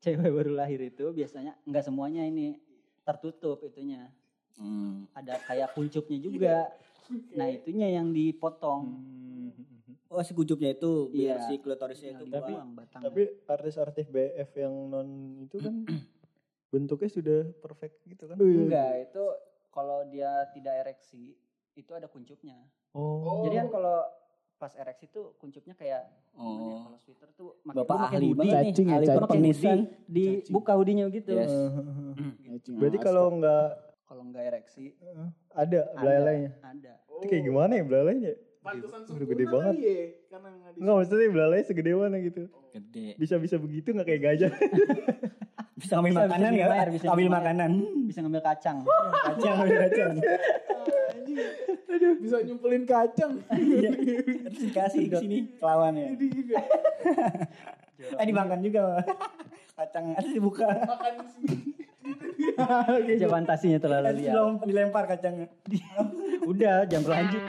cewek 0.01 0.29
baru 0.33 0.51
lahir 0.53 0.81
itu 0.81 1.05
biasanya 1.13 1.53
nggak 1.65 1.83
semuanya 1.85 2.25
ini 2.25 2.57
tertutup 3.05 3.61
itunya. 3.61 4.09
Hmm, 4.57 5.11
Ada 5.13 5.35
kayak 5.41 5.69
kuncupnya 5.71 6.17
juga. 6.27 6.55
Nah, 7.31 7.47
itunya 7.47 7.87
yang 7.91 8.09
dipotong. 8.09 8.81
Hmm. 8.85 9.51
oh 10.07 10.21
si 10.21 10.31
kucupnya 10.31 10.71
itu 10.71 11.09
biar 11.09 11.35
Iya. 11.35 11.45
si 11.45 11.53
klitorisnya 11.57 12.15
itu 12.15 12.23
buang. 12.25 12.71
batangnya. 12.73 13.05
Tapi 13.05 13.21
artis-artis 13.43 14.05
BF 14.07 14.49
yang 14.55 14.73
non 14.87 15.09
itu 15.41 15.57
kan 15.57 15.75
bentuknya 16.71 17.09
sudah 17.09 17.39
perfect 17.55 17.99
gitu 18.05 18.23
kan. 18.25 18.37
enggak, 18.37 18.91
itu 19.03 19.23
kalau 19.69 20.07
dia 20.07 20.29
tidak 20.49 20.73
ereksi 20.81 21.35
itu 21.73 21.91
ada 21.91 22.07
kuncupnya. 22.07 22.55
Oh. 22.91 23.43
Jadi 23.43 23.55
kan 23.57 23.67
kalau 23.69 24.07
pas 24.55 24.71
ereksi 24.73 25.09
tuh 25.09 25.35
kuncupnya 25.35 25.75
kayak 25.75 26.07
ya, 26.07 26.15
Oh. 26.37 26.85
kalau 26.85 26.97
sweater 26.97 27.29
tuh 27.33 27.59
make- 27.61 27.75
Bapak 27.77 28.07
ahli 28.07 28.15
hoodie 28.25 28.37
banget 28.37 28.53
nih, 28.55 28.63
Cacing 28.65 28.87
ahli 28.87 28.95
cacing. 29.01 29.07
pakai 29.09 29.23
perpenisan. 29.27 29.77
hoodie, 30.07 30.31
dibuka 30.41 30.71
hoodie-nya 30.73 31.05
gitu. 31.09 31.31
Yes. 31.33 31.51
Cacing 32.45 32.75
Berarti 32.77 32.97
alas. 32.97 33.05
kalau 33.05 33.25
nggak 33.35 33.65
Kalau 34.05 34.21
nggak 34.23 34.43
ereksi 34.45 34.93
ada 35.51 35.81
ada. 35.81 35.81
belalainya. 35.97 36.51
Ada. 36.61 36.93
Itu 37.11 37.25
kayak 37.25 37.43
gimana 37.43 37.71
ya 37.73 37.83
belalainya? 37.83 38.33
Pantesan 38.61 39.01
Udah 39.07 39.27
gede 39.27 39.45
banget. 39.45 39.73
ya. 39.75 39.97
Karena 40.27 40.49
nggak 40.51 40.71
di 40.71 40.77
Enggak 40.79 40.95
maksudnya 40.95 41.27
belalai 41.29 41.61
segede 41.61 41.91
mana 41.93 42.17
gitu. 42.19 42.43
Gede. 42.71 43.07
Bisa-bisa 43.15 43.55
begitu 43.57 43.87
nggak 43.91 44.07
kayak 44.07 44.21
gajah. 44.23 44.51
Bisa 45.75 45.99
ngambil 45.99 46.07
Bisa, 46.07 46.23
makanan 46.23 46.51
bisa 46.55 46.87
bisa 46.87 47.05
Ambil 47.11 47.25
dibayar. 47.27 47.35
makanan. 47.35 47.71
Bisa 48.07 48.19
ngambil 48.23 48.41
kacang. 48.41 48.77
Kacang 49.27 49.53
ambil 49.59 49.77
kacang. 49.83 50.11
Anjing. 50.15 51.37
Aduh, 51.85 52.13
bisa 52.15 52.35
nyumpulin 52.41 52.83
kacang. 52.85 53.31
Iya. 53.51 53.91
Terus 54.47 54.59
dikasih 54.63 55.01
ke 55.11 55.15
sini 55.19 55.37
lawannya. 55.59 56.15
Eh 58.15 58.25
dimakan 58.25 58.59
juga. 58.59 59.03
Kacang 59.73 60.15
terus 60.15 60.31
dibuka. 60.31 60.67
makan 60.67 61.13
sendiri. 61.27 61.84
Aja 62.55 63.27
fantasinya 63.27 63.77
terlalu 63.77 64.21
liar. 64.21 64.33
dilom- 64.33 64.61
dilempar 64.61 65.03
kacangnya. 65.05 65.47
Udah, 66.51 66.85
jam 66.85 67.01
lanjut. 67.01 67.41